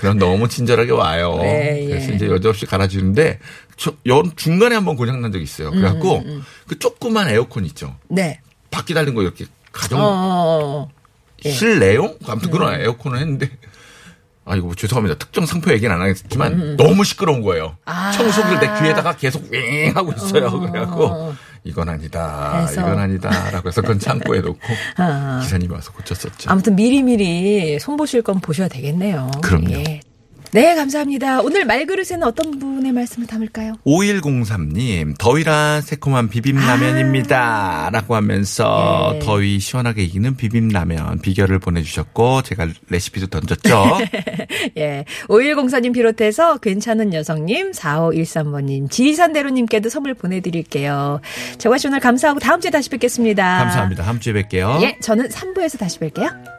그럼 0.00 0.18
너무 0.18 0.48
친절하게 0.48 0.92
와요. 0.92 1.38
네, 1.42 1.86
그래서 1.88 2.12
예. 2.12 2.14
이제 2.14 2.26
여지없이 2.26 2.64
갈아주는데 2.66 3.40
저, 3.76 3.92
여, 4.08 4.22
중간에 4.36 4.74
한번 4.74 4.96
고장 4.96 5.20
난 5.20 5.32
적이 5.32 5.44
있어요. 5.44 5.68
음, 5.68 5.74
그래갖고 5.74 6.24
그 6.66 6.78
조그만 6.78 7.28
에어컨 7.28 7.64
있죠. 7.66 7.96
네. 8.08 8.40
바퀴 8.70 8.94
달린 8.94 9.14
거 9.14 9.22
이렇게 9.22 9.46
가정 9.72 10.00
어, 10.00 10.04
어, 10.04 10.08
어. 10.08 10.88
예. 11.44 11.50
실내용? 11.50 12.16
아무튼 12.26 12.48
음. 12.48 12.52
그런 12.52 12.80
에어컨을 12.80 13.18
했는데 13.18 13.50
아 14.44 14.54
이거 14.54 14.66
뭐 14.66 14.74
죄송합니다. 14.76 15.18
특정 15.18 15.44
상표 15.44 15.72
얘기는 15.72 15.92
안 15.92 16.00
하겠지만 16.00 16.52
음, 16.52 16.76
너무 16.76 17.04
시끄러운 17.04 17.42
거예요. 17.42 17.76
아. 17.84 18.12
청소기를 18.12 18.60
내 18.60 18.80
귀에다가 18.80 19.16
계속 19.16 19.50
윙 19.50 19.96
하고 19.96 20.12
있어요. 20.12 20.60
그래갖고 20.60 21.34
이건 21.66 21.88
아니다. 21.88 22.60
해서. 22.60 22.80
이건 22.80 22.98
아니다라고 22.98 23.68
해서 23.68 23.82
그건 23.82 23.98
창고에 23.98 24.40
놓고 24.40 24.58
아. 24.96 25.40
기사님이 25.42 25.74
와서 25.74 25.92
고쳤었죠. 25.92 26.50
아무튼 26.50 26.76
미리미리 26.76 27.78
손보실 27.80 28.22
건 28.22 28.40
보셔야 28.40 28.68
되겠네요. 28.68 29.30
그럼요. 29.42 29.72
예. 29.72 30.00
네, 30.52 30.74
감사합니다. 30.74 31.40
오늘 31.42 31.64
말그릇에는 31.66 32.22
어떤 32.22 32.58
분의 32.58 32.92
말씀을 32.92 33.26
담을까요? 33.26 33.74
5103님, 33.84 35.18
더위라 35.18 35.80
새콤한 35.82 36.28
비빔라면입니다. 36.28 37.90
라고 37.92 38.14
하면서 38.14 39.12
예. 39.14 39.18
더위 39.18 39.58
시원하게 39.58 40.04
이기는 40.04 40.36
비빔라면 40.36 41.20
비결을 41.20 41.58
보내주셨고, 41.58 42.42
제가 42.42 42.68
레시피도 42.88 43.26
던졌죠. 43.26 43.98
예. 44.78 45.04
5104님 45.28 45.92
비롯해서 45.92 46.56
괜찮은 46.58 47.12
여성님, 47.12 47.72
4513번님, 47.72 48.90
지리산대로님께도 48.90 49.90
선물 49.90 50.14
보내드릴게요. 50.14 51.20
정화 51.58 51.76
씨 51.76 51.88
오늘 51.88 52.00
감사하고 52.00 52.38
다음 52.40 52.60
주에 52.60 52.70
다시 52.70 52.88
뵙겠습니다. 52.88 53.58
감사합니다. 53.58 54.04
다음 54.04 54.20
주에 54.20 54.32
뵐게요. 54.32 54.80
예, 54.82 54.96
저는 55.02 55.28
3부에서 55.28 55.78
다시 55.78 55.98
뵐게요. 55.98 56.55